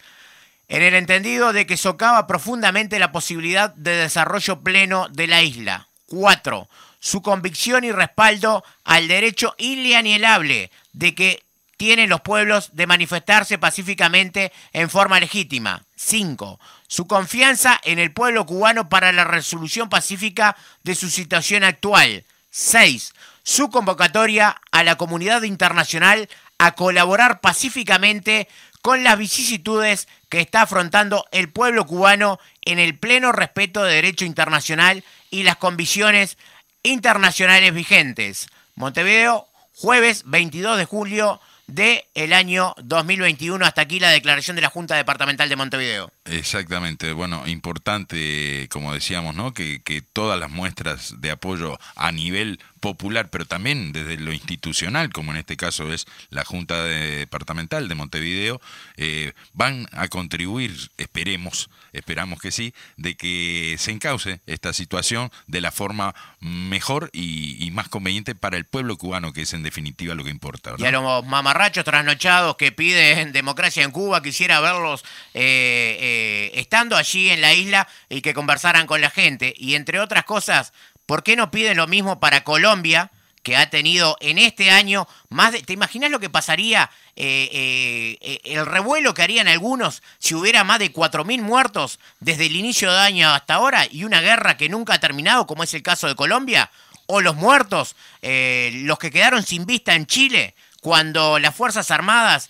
[0.67, 5.87] en el entendido de que socava profundamente la posibilidad de desarrollo pleno de la isla.
[6.07, 6.67] 4.
[6.99, 11.43] Su convicción y respaldo al derecho inalienable de que
[11.77, 15.83] tienen los pueblos de manifestarse pacíficamente en forma legítima.
[15.95, 16.59] 5.
[16.87, 22.23] Su confianza en el pueblo cubano para la resolución pacífica de su situación actual.
[22.51, 23.13] 6.
[23.43, 28.47] Su convocatoria a la comunidad internacional a colaborar pacíficamente
[28.83, 34.25] con las vicisitudes que está afrontando el pueblo cubano en el pleno respeto de derecho
[34.25, 36.37] internacional y las condiciones
[36.83, 38.49] internacionales vigentes.
[38.75, 43.65] Montevideo, jueves 22 de julio del el año 2021.
[43.65, 46.11] Hasta aquí la declaración de la Junta Departamental de Montevideo.
[46.25, 49.53] Exactamente, bueno, importante, como decíamos, ¿no?
[49.53, 55.09] Que, que todas las muestras de apoyo a nivel popular, pero también desde lo institucional,
[55.13, 58.59] como en este caso es la Junta Departamental de Montevideo,
[58.97, 65.61] eh, van a contribuir, esperemos, esperamos que sí, de que se encauce esta situación de
[65.61, 70.23] la forma mejor y, más conveniente para el pueblo cubano, que es en definitiva lo
[70.23, 70.75] que importa.
[70.77, 75.03] Y a los mamarrachos trasnochados que piden democracia en Cuba, quisiera verlos
[75.33, 79.53] eh, eh, estando allí en la isla y que conversaran con la gente.
[79.57, 80.73] Y entre otras cosas,
[81.05, 83.11] ¿Por qué no piden lo mismo para Colombia,
[83.43, 85.61] que ha tenido en este año más de...
[85.61, 90.63] ¿Te imaginas lo que pasaría, eh, eh, eh, el revuelo que harían algunos si hubiera
[90.63, 94.69] más de 4.000 muertos desde el inicio de año hasta ahora y una guerra que
[94.69, 96.71] nunca ha terminado, como es el caso de Colombia?
[97.05, 100.55] ¿O los muertos, los que quedaron sin vista en Chile?
[100.79, 102.49] cuando las Fuerzas Armadas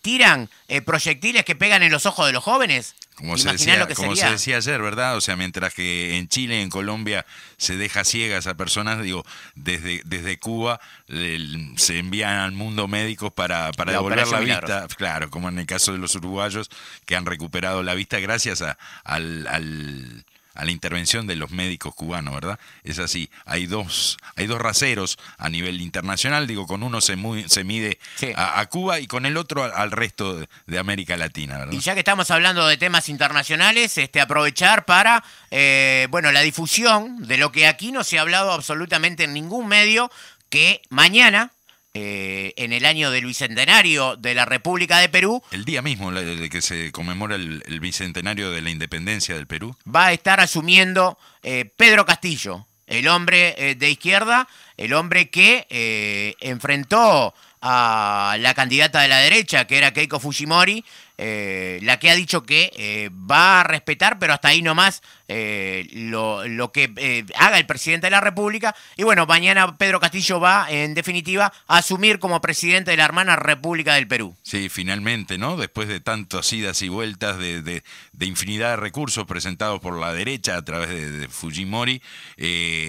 [0.00, 0.48] tiran
[0.86, 2.94] proyectiles que pegan en los ojos de los jóvenes?
[3.16, 5.16] Como, se decía, como se decía ayer, ¿verdad?
[5.16, 7.24] O sea, mientras que en Chile, en Colombia,
[7.56, 13.72] se deja ciegas a personas, digo, desde, desde Cuba se envían al mundo médicos para,
[13.72, 16.68] para devolver la vista, claro, como en el caso de los uruguayos
[17.06, 20.24] que han recuperado la vista gracias a, al
[20.56, 22.58] a la intervención de los médicos cubanos, ¿verdad?
[22.82, 23.30] Es así.
[23.44, 27.16] Hay dos, hay dos raseros a nivel internacional, digo, con uno se,
[27.48, 27.98] se mide
[28.34, 31.72] a, Cuba y con el otro al, resto de, América Latina, ¿verdad?
[31.72, 37.26] Y ya que estamos hablando de temas internacionales, este, aprovechar para, eh, bueno, la difusión
[37.26, 40.10] de lo que aquí no se ha hablado absolutamente en ningún medio,
[40.48, 41.52] que mañana,
[41.98, 45.42] eh, en el año del bicentenario de la República de Perú.
[45.50, 49.74] El día mismo de que se conmemora el, bicentenario de la independencia del Perú.
[49.86, 56.36] Va a estar asumiendo eh, Pedro Castillo, el hombre eh, de izquierda, el hombre que
[56.40, 57.32] enfrentó
[57.62, 60.84] a la candidata de la derecha, que era Keiko Fujimori,
[61.16, 66.72] la que ha dicho que va a respetar, pero hasta ahí nomás, eh, lo, lo,
[66.72, 68.74] que haga el presidente de la República.
[68.96, 73.36] Y bueno, mañana Pedro Castillo va, en definitiva, a asumir como presidente de la hermana
[73.36, 74.36] República del Perú.
[74.42, 75.56] Sí, finalmente, ¿no?
[75.56, 77.82] Después de tantas idas y vueltas de, de,
[78.20, 82.02] infinidad de recursos presentados por la derecha a través de, Fujimori,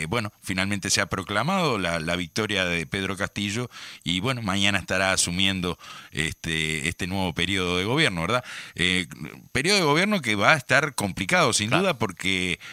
[0.09, 3.69] bueno, finalmente se ha proclamado la, la, victoria de Pedro Castillo
[4.03, 5.77] y bueno, mañana estará asumiendo
[6.11, 8.07] este, este nuevo periodo de gobierno.
[8.21, 8.43] ¿verdad?
[8.75, 9.07] Eh,
[9.51, 12.26] periodo de gobierno que va a estar complicado, sin duda, porque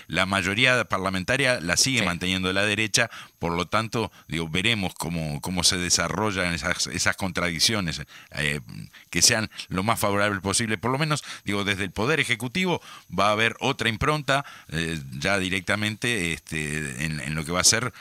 [0.07, 3.11] la mayoría parlamentaria la sigue manteniendo la derecha,
[3.45, 8.01] por lo tanto, digo, veremos cómo, cómo se desarrollan esas, esas contradicciones,
[8.37, 8.61] eh,
[9.11, 10.79] que sean lo más favorables posible.
[10.79, 15.39] Por lo menos, digo, desde el Poder Ejecutivo va a haber otra impronta, eh, ya
[15.39, 17.93] directamente este, en, lo que va a ser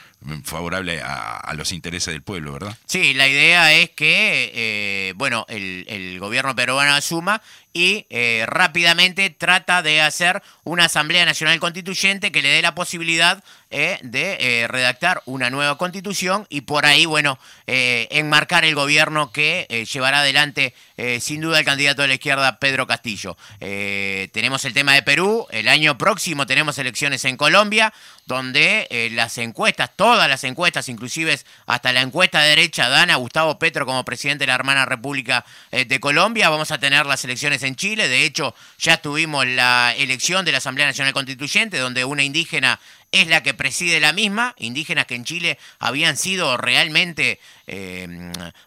[0.46, 2.78] favorable a, los intereses del pueblo, ¿verdad?
[2.86, 7.42] Sí, la idea es que, eh, bueno, el, el gobierno peruano asuma
[7.74, 13.44] y eh, rápidamente trata de hacer una Asamblea Nacional Constituyente que le dé la posibilidad
[13.76, 19.32] eh, de eh, redactar una nueva constitución y por ahí, bueno, eh, enmarcar el gobierno
[19.32, 23.38] que llevará adelante eh, sin duda el candidato de la izquierda, Pedro Castillo.
[23.60, 27.94] Eh, tenemos el tema de Perú, el año próximo tenemos elecciones en Colombia,
[28.26, 33.16] donde eh, las encuestas, todas las encuestas, inclusive hasta la encuesta de derecha, dan a
[33.16, 36.50] Gustavo Petro como presidente de la hermana República de Colombia.
[36.50, 38.08] Vamos a tener las elecciones en Chile.
[38.08, 42.80] De hecho, ya tuvimos la elección de la Asamblea Nacional Constituyente, donde una indígena
[43.14, 48.08] es la que preside la misma, indígenas que en Chile habían sido realmente eh,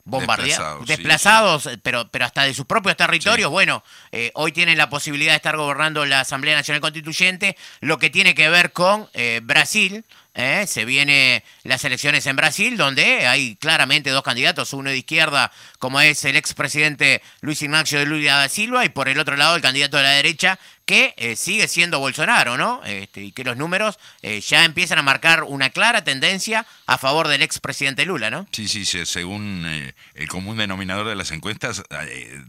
[0.04, 3.50] bombardeados, Desplazados, sí, desplazados, pero, pero hasta de sus propios territorios.
[3.50, 8.08] Bueno, eh, hoy tienen la posibilidad de estar gobernando la Asamblea Nacional Constituyente, lo que
[8.08, 10.02] tiene que ver con eh, Brasil.
[10.36, 10.64] ¿Eh?
[10.68, 16.00] Se vienen las elecciones en Brasil, donde hay claramente dos candidatos, uno de izquierda, como
[16.00, 19.62] es el expresidente Luis Ignacio de Lula da Silva, y por el otro lado el
[19.62, 22.80] candidato de la derecha, que eh, sigue siendo Bolsonaro, ¿no?
[22.84, 27.26] Este, y que los números eh, ya empiezan a marcar una clara tendencia a favor
[27.26, 28.46] del expresidente Lula, ¿no?
[28.52, 31.82] Sí, sí, se- según eh, el común denominador de las encuestas,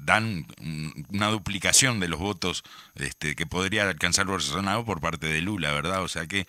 [0.04, 0.46] dan
[1.12, 2.64] una duplicación de los votos
[2.96, 6.04] este, que podría alcanzar Bolsonaro por parte de Lula, ¿verdad?
[6.04, 6.46] O sea que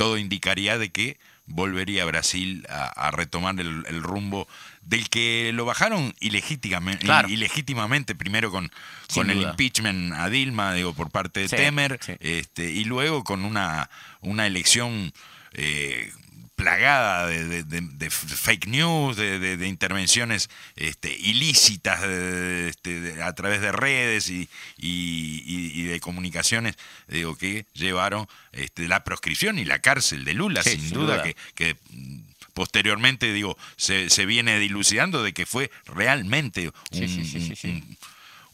[0.00, 4.46] todo indicaría de que volvería Brasil a, a retomar el, el rumbo
[4.82, 7.28] del que lo bajaron ilegítimamente, Claro.
[7.28, 8.70] ilegítimamente primero con,
[9.08, 12.12] Sin con el impeachment a Dilma, digo, por parte de Sí, Temer, sí.
[12.20, 13.90] este, y luego con una,
[14.20, 15.12] una elección
[15.52, 16.12] eh,
[16.60, 23.72] plagada de, de- de- de fake news, de, intervenciones este, ilícitas este, a través de
[23.72, 24.48] redes y,
[24.78, 26.76] y- y- y de comunicaciones,
[27.08, 31.14] digo, que llevaron este, la proscripción y la cárcel de Lula, Sí, sin, sin duda,
[31.16, 31.22] duda.
[31.22, 32.18] que, que, mm,
[32.54, 37.56] posteriormente, digo, se, se viene dilucidando de que fue realmente un, Sí, sí, sí, sí,
[37.56, 37.68] sí.
[37.68, 37.96] un-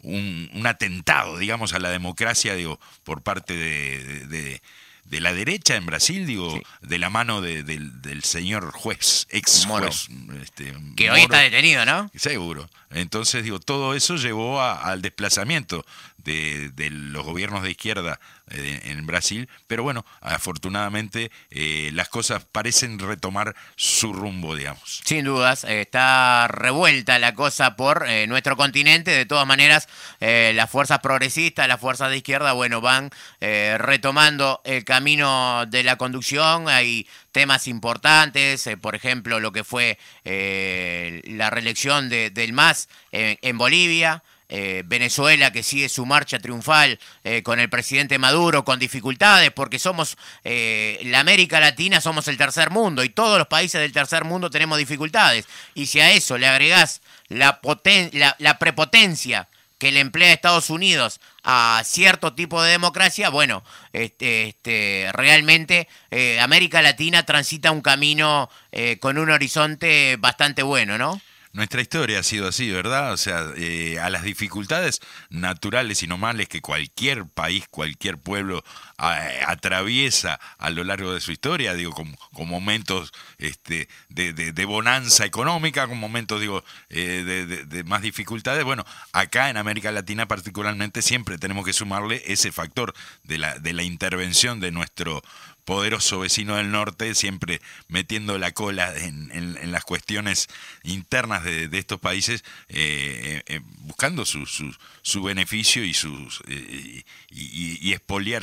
[0.03, 4.63] un, un atentado, digamos, a la democracia, digo, por parte de, de-
[5.09, 9.67] de- la derecha en Brasil, digo, de la mano de- del, del señor juez, ex
[9.67, 9.87] Moro.
[9.87, 10.09] juez.
[10.43, 12.11] Este, Que hoy está detenido, ¿no?
[12.15, 12.69] Seguro.
[12.91, 15.85] Entonces, digo, todo eso llevó a- al desplazamiento
[16.19, 22.45] de, de los gobiernos de izquierda eh, en Brasil, pero bueno, afortunadamente eh, las cosas
[22.45, 25.03] parecen retomar su rumbo, digamos.
[25.05, 29.11] Sin dudas, eh, está revuelta la cosa por eh, nuestro continente.
[29.11, 29.89] De todas maneras,
[30.21, 36.69] las fuerzas progresistas, las fuerzas de izquierda, bueno, van retomando el camino de la conducción.
[36.69, 44.23] Hay temas importantes, por ejemplo, lo que fue la reelección de- del MAS en Bolivia.
[44.49, 49.79] Eh, Venezuela que sigue su marcha triunfal eh, con el presidente Maduro con dificultades porque
[49.79, 54.25] somos eh, la América Latina somos el tercer mundo y todos los países del tercer
[54.25, 59.93] mundo tenemos dificultades y si a eso le agregás la, poten- la, la prepotencia que
[59.93, 66.81] le emplea Estados Unidos a cierto tipo de democracia, bueno, este, este, realmente eh, América
[66.81, 71.21] Latina transita un camino eh, con un horizonte bastante bueno, ¿no?
[71.57, 73.15] Nuestra historia ha sido así, ¿verdad?
[73.15, 75.01] O sea, eh, a las dificultades
[75.31, 78.63] naturales y normales que cualquier país, cualquier pueblo
[78.99, 85.89] atraviesa a lo largo de su historia, digo, con, con momentos este, de, bonanza económica,
[85.89, 88.63] con momentos, digo, eh, de, de- de más dificultades.
[88.63, 92.93] Bueno, acá en América Latina particularmente siempre tenemos que sumarle ese factor
[93.25, 95.23] de la, de la intervención de nuestro
[95.67, 100.47] poderoso vecino del norte, siempre metiendo la cola en, en- en las cuestiones
[100.85, 107.03] internas de, de estos países, eh, eh, buscando su, su, su beneficio y, sus, eh,
[107.31, 107.93] y, y- y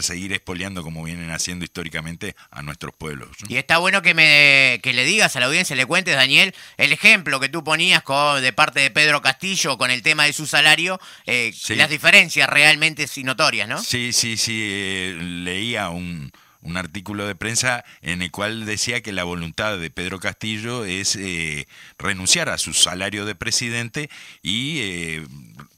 [0.03, 3.30] seguir expoliando como vienen haciendo históricamente a nuestros pueblos.
[3.41, 3.47] ¿no?
[3.49, 6.91] Y está bueno que me que le digas a la audiencia, le cuentes, Daniel, el
[6.91, 10.45] ejemplo que tú ponías con, de parte de Pedro Castillo con el tema de su
[10.45, 11.76] salario, eh, Sí.
[11.76, 13.82] las diferencias realmente notorias, ¿no?
[13.82, 14.59] Sí, sí, sí.
[14.61, 16.32] eh, leía un,
[16.64, 21.16] un artículo de prensa en el cual decía que la voluntad de Pedro Castillo es
[21.16, 24.09] eh, renunciar a su salario de presidente
[24.41, 25.28] y eh,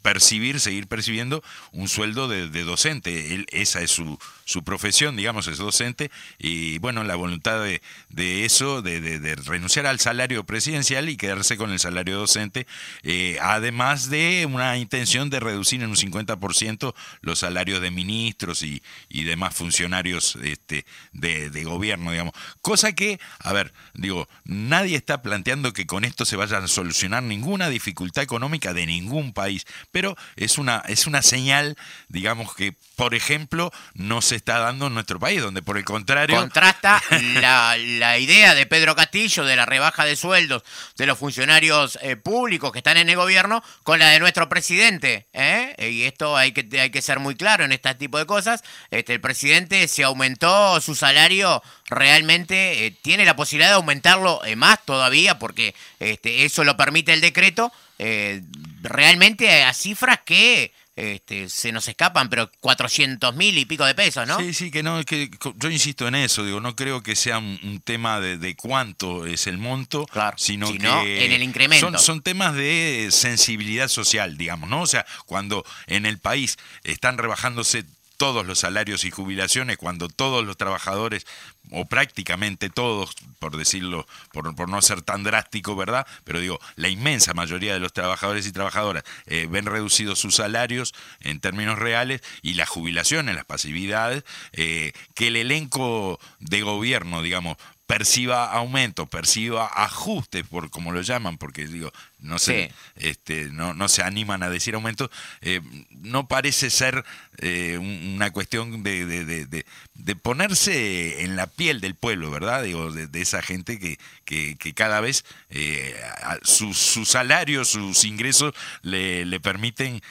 [0.06, 3.34] percibir, seguir percibiendo un sueldo de, docente.
[3.34, 6.12] Él, esa es su, su profesión, digamos, es docente.
[6.38, 11.58] Y bueno, la voluntad de, de eso, de, de- renunciar al salario presidencial y quedarse
[11.58, 12.68] con el salario docente,
[13.02, 18.84] eh, además de una intención de reducir en un 50% los salarios de ministros y,
[19.10, 22.36] y demás funcionarios este, de gobierno, digamos.
[22.62, 27.24] Cosa que, a ver, digo, nadie está planteando que con esto se vaya a solucionar
[27.24, 29.66] ninguna dificultad económica de ningún país,
[29.96, 31.78] pero es una, es una señal,
[32.10, 36.36] digamos, que, por ejemplo, no se está dando en nuestro país, donde por el contrario...
[36.36, 37.02] Contrasta
[37.36, 40.64] la, la idea de Pedro Castillo de la rebaja de sueldos
[40.98, 45.28] de los funcionarios eh, públicos que están en el gobierno con la de nuestro presidente.
[45.32, 45.74] ¿eh?
[45.90, 48.66] Y esto hay que, hay que ser muy claro en este tipo de cosas.
[48.92, 54.56] Este, el presidente se aumentó su salario realmente eh, tiene la posibilidad de aumentarlo eh,
[54.56, 58.42] más todavía porque este, eso lo permite el decreto, eh,
[58.86, 64.26] realmente a cifras que este, se nos escapan, pero 400 mil y pico de pesos,
[64.26, 64.40] ¿no?
[64.40, 67.82] Sí, sí, que no, que yo insisto en eso, digo, no creo que sea un,
[67.84, 70.08] tema de, cuánto es el monto,
[70.38, 71.92] sino, que en el incremento.
[71.92, 74.82] Son, son temas de sensibilidad social, digamos, ¿no?
[74.82, 77.84] O sea, cuando en el país están rebajándose
[78.18, 81.26] todos los salarios y jubilaciones, cuando todos los trabajadores,
[81.72, 86.06] o prácticamente todos, por decirlo, por, por no ser tan drástico, ¿verdad?
[86.24, 90.94] Pero digo, la inmensa mayoría de los trabajadores y trabajadoras eh, ven reducidos sus salarios
[91.22, 97.58] en términos reales y las jubilaciones, las pasividades, eh, que el elenco de gobierno, digamos,
[97.88, 103.88] perciba aumento, perciba ajustes, por como lo llaman, porque digo, no se, este, no, no
[103.88, 105.12] se animan a decir aumento,
[105.42, 105.62] eh,
[105.92, 107.06] no parece ser
[107.38, 112.64] eh, una cuestión de, de, de, ponerse en la piel del pueblo, ¿verdad?
[112.64, 115.96] Digo, de, esa gente que, que, que cada vez eh,
[116.42, 120.02] sus su salarios, sus ingresos le, le permiten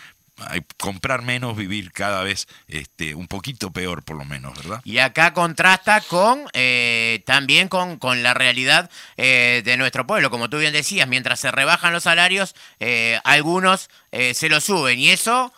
[0.79, 4.81] comprar menos, vivir cada vez este, un poquito peor por lo menos, ¿verdad?
[4.85, 10.51] Y acá contrasta con eh, también con, con, la realidad eh, de nuestro pueblo, como
[10.51, 15.53] tú bien decías, mientras se rebajan los salarios, eh, algunos se los suben y eso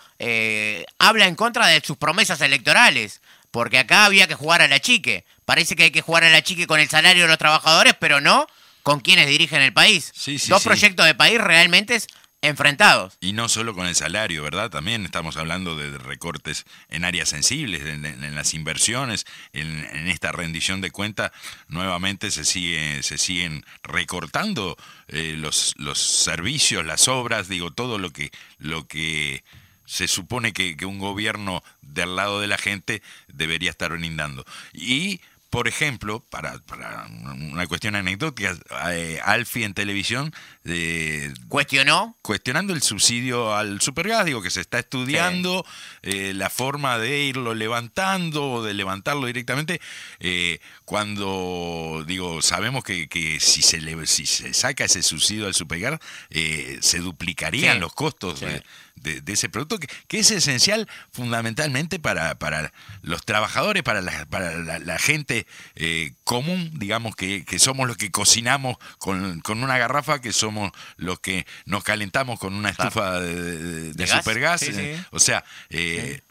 [0.99, 3.21] habla en contra de sus promesas electorales,
[3.51, 6.43] porque acá había que jugar a la chique, parece que hay que jugar a la
[6.43, 8.47] chique con el salario de los trabajadores, pero no
[8.83, 10.13] con quienes dirigen el país.
[10.49, 12.01] Dos proyectos de país realmente
[12.47, 13.17] enfrentados.
[13.21, 14.71] Y no solo con el salario, ¿verdad?
[14.71, 20.91] También estamos hablando de recortes en áreas sensibles, en, las inversiones, en, esta rendición de
[20.91, 21.33] cuenta,
[21.69, 24.77] nuevamente se, sigue, se siguen recortando
[25.09, 29.45] eh, los, los servicios, las obras, digo, todo lo que, lo que
[29.85, 34.45] se supone que, que un gobierno del lado de la gente debería estar brindando.
[34.73, 35.21] Y
[35.57, 38.55] por ejemplo, para, para una cuestión anecdótica,
[38.91, 40.31] eh, Alfi en televisión
[40.67, 45.65] eh, cuestionó cuestionando el subsidio al supergas, digo que se está estudiando
[46.03, 49.81] eh, la forma de irlo levantando o de levantarlo directamente.
[50.21, 55.55] Eh, cuando digo sabemos que, que si se le, si se saca ese subsidio al
[55.55, 58.63] supergas, se duplicarían los costos de
[58.97, 62.73] de, ese producto que, es esencial fundamentalmente para, para
[63.03, 68.11] los trabajadores, para la, para la, gente eh, común, digamos que, que, somos los que
[68.11, 73.93] cocinamos con, con, una garrafa, que somos los que nos calentamos con una estufa de,
[73.93, 74.63] de, supergas.
[74.63, 76.23] Eh, o sea, eh,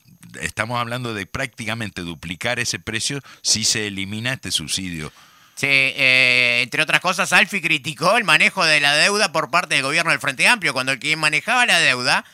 [0.42, 5.12] estamos hablando de prácticamente duplicar ese precio si se elimina este subsidio.
[5.56, 10.12] Sí, entre otras cosas, Alfi criticó el manejo de la deuda por parte del gobierno
[10.12, 12.26] del Frente Amplio, cuando el quien manejaba la deuda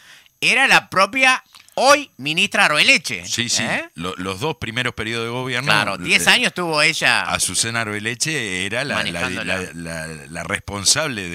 [0.41, 1.43] era la propia
[1.75, 3.25] hoy ministra Arbeleche.
[3.25, 3.63] Sí, sí.
[3.63, 3.89] ¿eh?
[3.95, 5.71] los dos primeros periodos de gobierno.
[5.71, 7.21] Claro, 10 años tuvo ella.
[7.23, 11.29] Azucena Arbeleche era la, la, responsable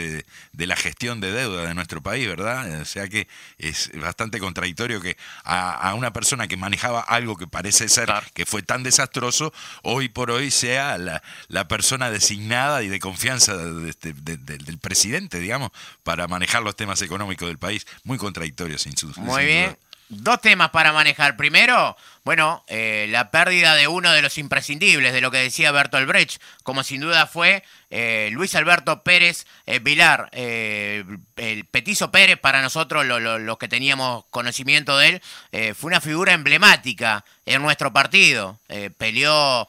[0.52, 2.80] de, la gestión de deuda de nuestro país, ¿verdad?
[2.80, 3.28] O sea que
[3.58, 8.62] es bastante contradictorio que a, una persona que manejaba algo que parece ser que fue
[8.62, 13.56] tan desastroso, hoy por hoy sea la, persona designada y de confianza
[13.88, 15.70] este, del presidente, digamos,
[16.04, 17.86] para manejar los temas económicos del país.
[18.04, 19.76] Muy contradictorio, sin, su, Muy bien
[20.08, 21.36] dos temas para manejar.
[21.36, 26.08] Primero, bueno, eh, la pérdida de uno de los imprescindibles, de lo que decía Bertolt
[26.08, 32.62] Brecht, como sin duda fue eh, Luis Alberto Pérez eh, Vilar, el petizo Pérez, para
[32.62, 38.60] nosotros, los que teníamos conocimiento de él, fue una figura emblemática en nuestro partido.
[38.98, 39.68] peleó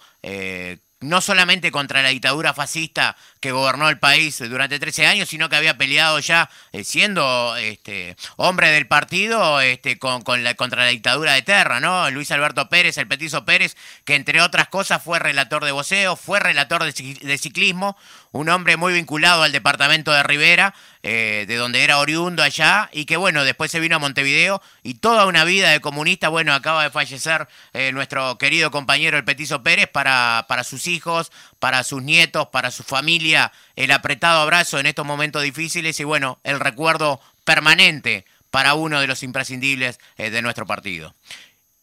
[0.99, 5.55] no solamente contra la dictadura fascista que gobernó el país durante 13 años, sino que
[5.55, 11.33] había peleado ya eh, siendo este, hombre del partido este, con, la, contra la dictadura
[11.33, 12.09] de Terra, ¿no?
[12.11, 13.75] Luis Alberto Pérez, el petizo Pérez,
[14.05, 17.97] que entre otras cosas fue relator de voceo, fue relator de, ciclismo,
[18.31, 20.73] un hombre muy vinculado al departamento de Rivera,
[21.03, 24.95] eh, de donde era oriundo allá, y que bueno, después se vino a Montevideo y
[24.95, 29.63] toda una vida de comunista, bueno, acaba de fallecer eh, nuestro querido compañero el Petizo
[29.63, 34.85] Pérez para, para sus hijos, para sus nietos, para su familia, el apretado abrazo en
[34.85, 40.41] estos momentos difíciles y bueno, el recuerdo permanente para uno de los imprescindibles eh, de
[40.41, 41.13] nuestro partido.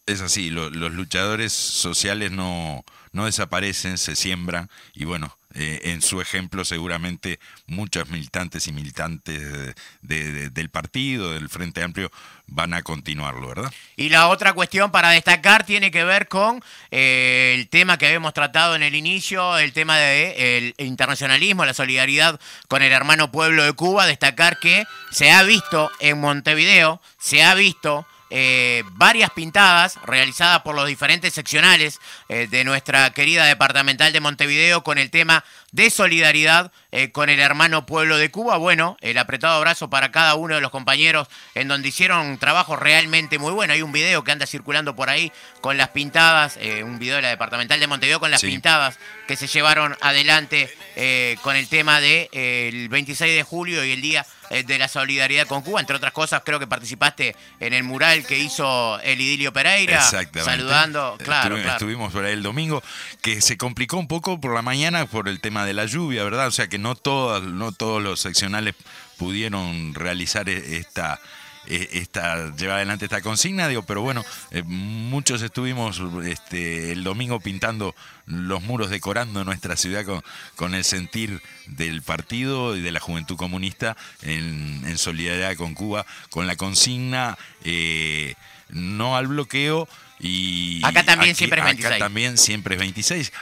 [0.07, 6.20] Es así, los luchadores sociales no, no desaparecen, se siembran y bueno, eh, en su
[6.20, 12.11] ejemplo seguramente muchos militantes y militantes del partido, del Frente Amplio,
[12.46, 13.72] van a continuarlo, ¿verdad?
[13.96, 18.34] Y la otra cuestión para destacar tiene que ver con eh, el tema que habíamos
[18.34, 23.72] tratado en el inicio, el tema del internacionalismo, la solidaridad con el hermano pueblo de
[23.72, 28.07] Cuba, destacar que se ha visto en Montevideo, se ha visto
[28.37, 34.82] eh, varias pintadas realizadas por los diferentes seccionales eh, de nuestra querida departamental de Montevideo
[34.82, 35.45] con el tema
[35.75, 38.59] de solidaridad eh, con el hermano pueblo de Cuba.
[38.59, 42.77] Bueno, el apretado abrazo para cada uno de los compañeros en donde hicieron un trabajo
[42.77, 43.72] realmente muy bueno.
[43.72, 47.22] Hay un video que anda circulando por ahí con las pintadas, eh, un video de
[47.22, 52.01] la departamental de Montevideo con las pintadas que se llevaron adelante eh, con el tema
[52.01, 55.81] del de, 26 de julio y el día de la solidaridad con Cuba.
[55.81, 60.01] Entre otras cosas, creo que participaste en el mural que hizo el Idilio Pereira.
[60.03, 61.72] Saludando, claro, claro.
[61.72, 62.81] Estuvimos por ahí el domingo,
[63.22, 66.47] que se complicó un poco por la mañana por el tema de la lluvia, ¿verdad?
[66.49, 68.75] O sea que no, todas, no todos los seccionales
[69.17, 71.21] pudieron realizar e, esta,
[71.67, 77.41] e, esta llevar adelante esta consigna, digo, pero bueno, eh, muchos estuvimos este, el domingo
[77.41, 77.95] pintando
[78.27, 80.23] los muros, decorando nuestra ciudad con,
[80.57, 86.47] con el sentir del partido y de la juventud comunista en, solidaridad con Cuba, con
[86.47, 88.35] la consigna eh,
[88.69, 89.89] no al bloqueo
[90.21, 91.93] y acá también siempre es 26.
[91.93, 93.33] Acá también siempre es 26,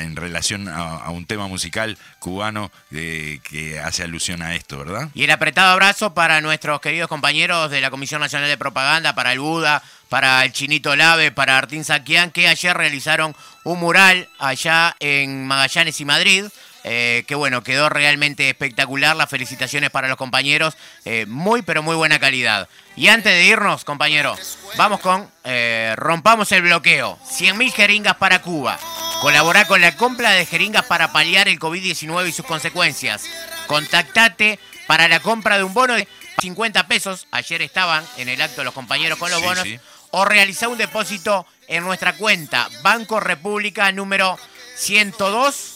[0.00, 5.10] en relación a, un tema musical cubano eh, que hace alusión a esto, ¿verdad?
[5.14, 9.32] Y el apretado abrazo para nuestros queridos compañeros de la Comisión Nacional de Propaganda, para
[9.32, 14.96] el Buda, para el Chinito Lave, para Artín Saquián, que ayer realizaron un mural allá
[15.00, 16.44] en Magallanes y Madrid
[16.84, 19.16] eh, que bueno, quedó realmente espectacular.
[19.16, 20.76] Las felicitaciones para los compañeros.
[21.04, 22.68] Eh, muy, pero muy buena calidad.
[22.96, 27.18] Y antes de irnos, compañeros, vamos con eh, Rompamos el bloqueo.
[27.24, 28.78] 100.000 jeringas para Cuba.
[29.20, 33.24] Colabora con la compra de jeringas para paliar el COVID-19 y sus consecuencias.
[33.66, 36.08] Contactate para la compra de un bono de
[36.40, 37.26] 50 pesos.
[37.30, 39.66] Ayer estaban en el acto los compañeros con los bonos.
[40.10, 44.38] O realizar un depósito en nuestra cuenta Banco República número
[44.76, 45.71] 102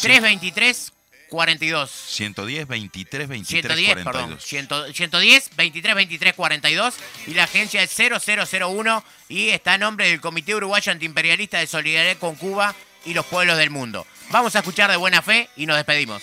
[0.00, 0.92] 323
[1.30, 1.90] 42.
[1.90, 4.04] 110 23 23 110, 42.
[4.04, 4.40] perdón.
[4.92, 6.94] 110 23 23 42
[7.28, 12.18] y la agencia es 0001 y está a nombre del Comité Uruguayo Antiimperialista de Solidaridad
[12.18, 12.74] con Cuba
[13.04, 14.06] y los pueblos del mundo.
[14.30, 16.22] Vamos a escuchar de buena fe y nos despedimos.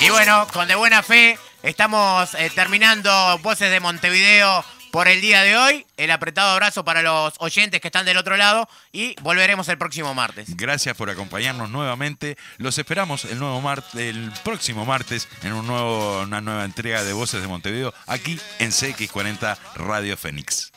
[0.00, 5.42] Y bueno, con de buena fe, estamos eh, terminando Voces de Montevideo por el día
[5.42, 5.86] de hoy.
[5.96, 10.14] El apretado abrazo para los oyentes que están del otro lado y volveremos el próximo
[10.14, 10.56] martes.
[10.56, 12.36] Gracias por acompañarnos nuevamente.
[12.58, 13.58] Los esperamos el nuevo
[13.96, 20.16] el próximo martes en una nueva entrega de Voces de Montevideo aquí en CX40 Radio
[20.16, 20.72] Fénix.